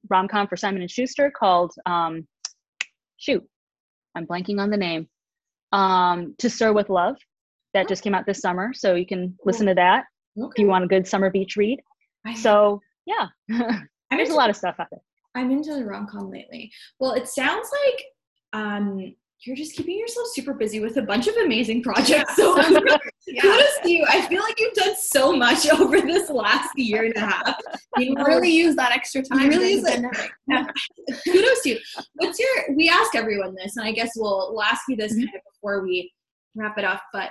rom-com 0.08 0.46
for 0.46 0.56
simon 0.56 0.82
and 0.82 0.90
schuster 0.90 1.30
called 1.30 1.72
um, 1.86 2.26
shoot 3.16 3.42
i'm 4.14 4.26
blanking 4.26 4.60
on 4.60 4.70
the 4.70 4.76
name 4.76 5.08
um, 5.72 6.34
to 6.38 6.50
stir 6.50 6.72
with 6.72 6.90
love 6.90 7.16
that 7.74 7.88
just 7.88 8.02
came 8.02 8.14
out 8.14 8.26
this 8.26 8.40
summer 8.40 8.72
so 8.72 8.94
you 8.94 9.06
can 9.06 9.36
listen 9.44 9.66
to 9.66 9.74
that 9.74 10.04
okay. 10.38 10.52
if 10.54 10.58
you 10.58 10.66
want 10.66 10.84
a 10.84 10.88
good 10.88 11.06
summer 11.06 11.30
beach 11.30 11.56
read 11.56 11.80
so 12.36 12.80
yeah 13.06 13.26
there's 14.10 14.30
a 14.30 14.34
lot 14.34 14.50
of 14.50 14.56
stuff 14.56 14.76
out 14.78 14.88
there 14.90 15.00
i'm 15.34 15.50
into 15.50 15.74
the 15.74 15.84
rom-com 15.84 16.30
lately 16.30 16.70
well 16.98 17.12
it 17.12 17.28
sounds 17.28 17.68
like 17.86 18.04
um 18.52 19.14
you're 19.42 19.56
just 19.56 19.74
keeping 19.74 19.98
yourself 19.98 20.28
super 20.34 20.52
busy 20.52 20.80
with 20.80 20.98
a 20.98 21.02
bunch 21.02 21.26
of 21.26 21.34
amazing 21.36 21.82
projects. 21.82 22.36
So 22.36 22.56
yeah. 22.58 22.96
kudos 23.40 23.78
to 23.82 23.90
you. 23.90 24.04
I 24.06 24.26
feel 24.26 24.42
like 24.42 24.58
you've 24.58 24.74
done 24.74 24.94
so 24.98 25.32
much 25.34 25.68
over 25.70 26.00
this 26.00 26.28
last 26.28 26.70
year 26.76 27.04
and 27.04 27.16
a 27.16 27.20
half. 27.20 27.56
You 27.96 28.14
really 28.26 28.50
use 28.50 28.76
that 28.76 28.92
extra 28.92 29.22
time. 29.22 29.48
really 29.48 29.74
use 29.74 29.84
it. 29.86 30.04
Yeah. 30.46 30.66
kudos 31.24 31.62
to 31.62 31.70
you. 31.70 31.78
What's 32.14 32.38
your? 32.38 32.76
We 32.76 32.90
ask 32.90 33.14
everyone 33.14 33.54
this, 33.54 33.76
and 33.76 33.86
I 33.86 33.92
guess 33.92 34.12
we'll, 34.14 34.50
we'll 34.52 34.62
ask 34.62 34.82
you 34.88 34.96
this 34.96 35.12
mm-hmm. 35.12 35.24
kind 35.24 35.36
of 35.36 35.42
before 35.54 35.82
we 35.82 36.12
wrap 36.54 36.76
it 36.76 36.84
up. 36.84 37.02
But 37.12 37.30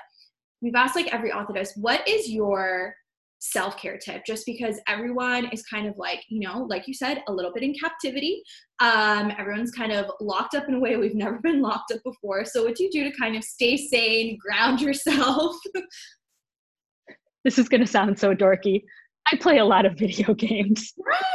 we've 0.62 0.76
asked 0.76 0.96
like 0.96 1.14
every 1.14 1.32
does. 1.32 1.74
What 1.76 2.08
is 2.08 2.30
your 2.30 2.96
self 3.40 3.78
care 3.78 3.98
tip 3.98 4.24
just 4.26 4.46
because 4.46 4.80
everyone 4.88 5.46
is 5.52 5.64
kind 5.64 5.88
of 5.88 5.98
like, 5.98 6.24
you 6.28 6.42
know, 6.42 6.66
like 6.70 6.88
you 6.88 6.94
said, 6.94 7.24
a 7.28 7.34
little 7.34 7.54
bit 7.54 7.64
in 7.64 7.74
captivity. 7.74 8.44
Um, 8.80 9.32
everyone's 9.38 9.72
kind 9.72 9.92
of 9.92 10.12
locked 10.20 10.56
up 10.56 10.68
in 10.68 10.76
a 10.76 10.80
way 10.80 10.98
we've 10.98 11.16
never 11.16 11.40
been 11.44 11.62
locked 11.62 11.92
up 11.94 12.02
before. 12.04 12.46
So, 12.46 12.66
what 12.66 12.76
do 12.76 12.84
you 12.84 12.92
do 12.92 13.10
to 13.10 13.18
kind 13.18 13.36
of 13.36 13.44
stay 13.44 13.78
sane, 13.78 14.38
ground 14.38 14.82
yourself? 14.82 15.56
this 17.46 17.58
is 17.58 17.70
going 17.70 17.82
to 17.82 17.88
sound 17.88 18.20
so 18.20 18.36
dorky. 18.36 18.84
I 19.32 19.36
play 19.38 19.60
a 19.60 19.66
lot 19.66 19.86
of 19.86 19.94
video 19.98 20.34
games. 20.36 20.94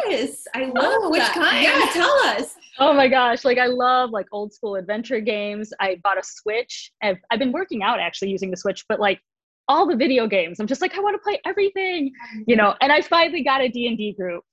Yes, 0.09 0.44
I 0.54 0.64
love 0.74 0.74
oh, 0.76 1.11
which 1.11 1.22
kind. 1.22 1.62
Yeah, 1.62 1.88
tell 1.92 2.12
us. 2.26 2.54
Oh 2.78 2.92
my 2.92 3.09
gosh, 3.09 3.44
like 3.44 3.59
I 3.59 3.66
love 3.66 4.11
like 4.11 4.26
old 4.33 4.52
school 4.52 4.76
adventure 4.76 5.20
games. 5.20 5.72
I 5.80 6.00
bought 6.02 6.18
a 6.18 6.22
Switch. 6.24 6.92
I've, 7.02 7.18
I've 7.30 7.38
been 7.38 7.52
working 7.52 7.83
out 7.83 8.00
actually 8.00 8.30
using 8.30 8.50
the 8.50 8.57
Switch, 8.57 8.85
but 8.88 8.98
like 8.98 9.20
all 9.68 9.87
the 9.87 9.96
video 9.96 10.26
games. 10.26 10.61
I'm 10.61 10.66
just 10.66 10.83
like, 10.83 10.96
I 10.96 11.00
want 11.00 11.14
to 11.14 11.22
play 11.22 11.40
everything, 11.46 12.12
you 12.46 12.57
know. 12.57 12.74
And 12.80 12.92
I 12.92 13.00
finally 13.00 13.42
got 13.42 13.61
a 13.61 13.68
D 13.68 13.87
and 13.87 13.96
D 13.96 14.12
group 14.12 14.44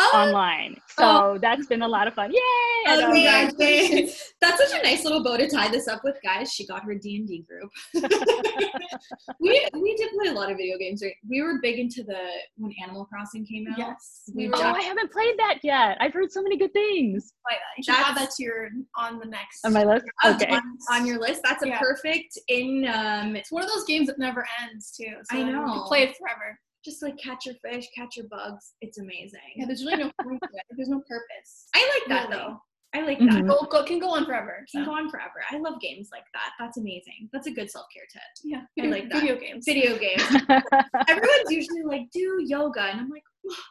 oh. 0.00 0.18
online, 0.18 0.76
so 0.88 1.04
oh. 1.04 1.38
that's 1.40 1.66
been 1.66 1.82
a 1.82 1.88
lot 1.88 2.08
of 2.08 2.14
fun. 2.14 2.30
Yay! 2.30 2.40
Oh 2.86 3.08
my 3.10 3.50
gosh, 3.58 4.32
that's 4.40 4.70
such 4.70 4.80
a 4.80 4.82
nice 4.82 5.04
little 5.04 5.22
bow 5.22 5.36
to 5.36 5.48
tie 5.48 5.68
this 5.68 5.88
up 5.88 6.02
with, 6.04 6.16
guys. 6.24 6.52
She 6.52 6.66
got 6.66 6.84
her 6.84 6.94
D 6.94 7.16
and 7.16 7.28
D 7.28 7.44
group. 7.48 7.70
we 9.40 9.68
we 9.74 9.96
did 9.96 10.10
play 10.18 10.28
a 10.28 10.32
lot 10.32 10.50
of 10.50 10.56
video 10.56 10.78
games. 10.78 11.02
Right? 11.02 11.14
We 11.28 11.42
were 11.42 11.60
big 11.60 11.78
into 11.78 12.02
the 12.02 12.18
when 12.56 12.72
Animal 12.82 13.04
Crossing 13.04 13.44
came 13.46 13.66
out. 13.70 13.78
Yes, 13.78 14.22
we 14.34 14.50
oh, 14.50 14.60
I 14.60 14.82
haven't 14.82 15.12
played 15.12 15.38
that 15.38 15.58
yet. 15.62 15.96
I've 16.00 16.12
heard 16.12 16.32
so 16.32 16.42
many 16.42 16.56
good 16.56 16.72
things. 16.72 17.32
You 17.76 17.84
should 17.84 17.94
add 17.94 18.16
that 18.16 18.30
to 18.30 18.42
your 18.42 18.68
on 18.96 19.18
the 19.18 19.26
next 19.26 19.64
on 19.64 19.72
my 19.72 19.84
list. 19.84 20.06
Okay, 20.24 20.46
on, 20.46 20.62
on 20.90 21.06
your 21.06 21.20
list. 21.20 21.42
That's 21.44 21.62
a 21.64 21.68
yeah. 21.68 21.78
perfect 21.78 22.38
in. 22.48 22.86
Um, 22.92 23.36
it's 23.36 23.52
one 23.52 23.62
of 23.62 23.68
those 23.68 23.84
games 23.84 24.06
that 24.06 24.18
never 24.18 24.46
ends 24.62 24.92
too. 24.96 25.14
So 25.30 25.38
I 25.38 25.42
know. 25.42 25.74
You 25.74 25.82
play 25.86 26.02
it 26.02 26.16
forever 26.16 26.58
just 26.84 27.02
like 27.02 27.18
catch 27.18 27.46
your 27.46 27.54
fish, 27.56 27.86
catch 27.96 28.16
your 28.16 28.26
bugs. 28.28 28.74
It's 28.80 28.98
amazing. 28.98 29.40
Yeah, 29.56 29.66
there's 29.66 29.84
really 29.84 30.04
no 30.04 30.12
point 30.22 30.40
to 30.42 30.48
it. 30.52 30.64
There's 30.76 30.88
no 30.88 31.00
purpose. 31.08 31.68
I 31.74 32.00
like 32.00 32.08
that 32.08 32.28
really. 32.30 32.42
though. 32.42 32.62
I 32.92 33.02
like 33.02 33.18
that. 33.20 33.28
Mm-hmm. 33.28 33.46
Go, 33.46 33.66
go, 33.70 33.84
can 33.84 34.00
go 34.00 34.10
on 34.10 34.26
forever. 34.26 34.64
Can 34.70 34.84
go 34.84 34.92
on 34.92 35.08
forever. 35.08 35.44
I 35.50 35.58
love 35.58 35.80
games 35.80 36.08
like 36.10 36.24
that. 36.34 36.50
That's 36.58 36.76
amazing. 36.76 37.28
That's 37.32 37.46
a 37.46 37.52
good 37.52 37.70
self 37.70 37.86
care 37.94 38.02
tip. 38.12 38.22
Yeah, 38.42 38.62
video, 38.76 38.90
I 38.90 39.00
like 39.00 39.10
that. 39.10 39.20
Video 39.20 39.38
games. 39.38 39.64
Video 39.64 39.96
games. 39.96 40.22
Everyone's 41.08 41.50
usually 41.50 41.82
like, 41.84 42.10
do 42.12 42.42
yoga, 42.44 42.82
and 42.82 43.00
I'm 43.00 43.08
like, 43.08 43.22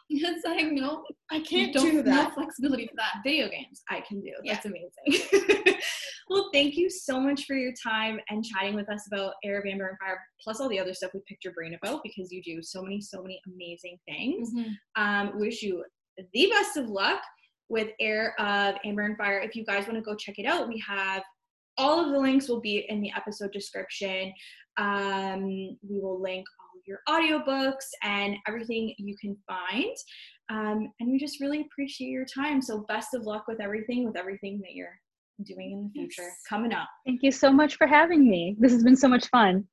it's 0.08 0.44
like 0.44 0.72
no, 0.72 1.04
I 1.30 1.40
can't 1.40 1.72
do 1.72 2.02
that. 2.02 2.06
No 2.06 2.30
flexibility 2.30 2.86
for 2.86 2.96
that. 2.96 3.20
Video 3.22 3.48
games, 3.48 3.82
I 3.90 4.00
can 4.00 4.20
do. 4.20 4.32
That's 4.44 4.64
yeah. 4.64 4.72
amazing. 5.06 5.74
well, 6.30 6.48
thank 6.52 6.76
you 6.76 6.88
so 6.88 7.20
much 7.20 7.44
for 7.44 7.56
your 7.56 7.72
time 7.82 8.20
and 8.30 8.42
chatting 8.42 8.74
with 8.74 8.88
us 8.90 9.06
about 9.12 9.34
Heir 9.44 9.60
of 9.60 9.66
Amber 9.66 9.88
and 9.88 9.98
Fire, 9.98 10.18
plus 10.42 10.60
all 10.60 10.68
the 10.70 10.80
other 10.80 10.94
stuff 10.94 11.10
we 11.12 11.20
picked 11.28 11.44
your 11.44 11.52
brain 11.52 11.76
about 11.82 12.00
because 12.02 12.32
you 12.32 12.42
do 12.42 12.62
so 12.62 12.82
many, 12.82 13.00
so 13.02 13.22
many 13.22 13.38
amazing 13.46 13.98
things. 14.08 14.50
Mm-hmm. 14.54 15.02
Um, 15.02 15.38
wish 15.38 15.62
you 15.62 15.84
the 16.32 16.50
best 16.50 16.76
of 16.76 16.88
luck 16.88 17.20
with 17.70 17.88
Heir 18.00 18.34
of 18.38 18.74
Amber 18.84 19.02
and 19.02 19.16
Fire. 19.16 19.38
If 19.38 19.54
you 19.54 19.64
guys 19.64 19.86
want 19.86 19.96
to 19.96 20.02
go 20.02 20.14
check 20.14 20.38
it 20.38 20.44
out, 20.44 20.68
we 20.68 20.82
have 20.86 21.22
all 21.78 22.04
of 22.04 22.12
the 22.12 22.18
links 22.18 22.48
will 22.48 22.60
be 22.60 22.84
in 22.88 23.00
the 23.00 23.12
episode 23.16 23.52
description. 23.52 24.34
Um, 24.76 25.46
we 25.46 26.00
will 26.00 26.20
link 26.20 26.44
all 26.60 26.78
of 26.78 26.84
your 26.86 27.00
audiobooks 27.08 27.86
and 28.02 28.36
everything 28.46 28.94
you 28.98 29.16
can 29.18 29.36
find. 29.46 29.96
Um, 30.50 30.92
and 30.98 31.10
we 31.10 31.18
just 31.18 31.40
really 31.40 31.60
appreciate 31.60 32.08
your 32.08 32.26
time. 32.26 32.60
So 32.60 32.84
best 32.88 33.14
of 33.14 33.22
luck 33.22 33.44
with 33.46 33.60
everything, 33.60 34.04
with 34.04 34.16
everything 34.16 34.60
that 34.62 34.72
you're 34.72 34.98
doing 35.44 35.72
in 35.72 35.84
the 35.84 35.90
future 35.92 36.22
yes. 36.22 36.42
coming 36.48 36.72
up. 36.72 36.88
Thank 37.06 37.22
you 37.22 37.30
so 37.30 37.52
much 37.52 37.76
for 37.76 37.86
having 37.86 38.28
me. 38.28 38.56
This 38.58 38.72
has 38.72 38.82
been 38.82 38.96
so 38.96 39.08
much 39.08 39.28
fun. 39.28 39.64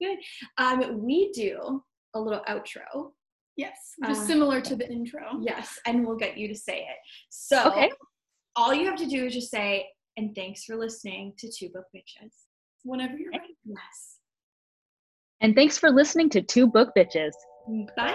Good. 0.00 0.18
Um, 0.58 1.02
we 1.02 1.32
do 1.32 1.82
a 2.14 2.20
little 2.20 2.42
outro. 2.48 3.12
Yes, 3.58 3.96
just 4.06 4.22
Uh, 4.22 4.26
similar 4.26 4.60
to 4.62 4.76
the 4.76 4.88
intro. 4.90 5.40
Yes, 5.42 5.78
and 5.84 6.06
we'll 6.06 6.16
get 6.16 6.38
you 6.38 6.46
to 6.48 6.54
say 6.54 6.78
it. 6.92 6.96
So 7.28 7.64
Okay. 7.70 7.90
all 8.56 8.72
you 8.72 8.86
have 8.86 8.96
to 9.00 9.06
do 9.06 9.26
is 9.26 9.34
just 9.34 9.50
say, 9.50 9.86
and 10.16 10.32
thanks 10.34 10.64
for 10.64 10.76
listening 10.76 11.34
to 11.38 11.50
Two 11.50 11.68
Book 11.68 11.86
Bitches. 11.94 12.32
Whenever 12.84 13.18
you're 13.18 13.32
ready. 13.32 13.56
Yes. 13.64 14.18
And 15.40 15.54
thanks 15.56 15.76
for 15.76 15.90
listening 15.90 16.30
to 16.30 16.40
Two 16.42 16.68
Book 16.68 16.90
Bitches. 16.96 17.32
Bye. 17.96 18.14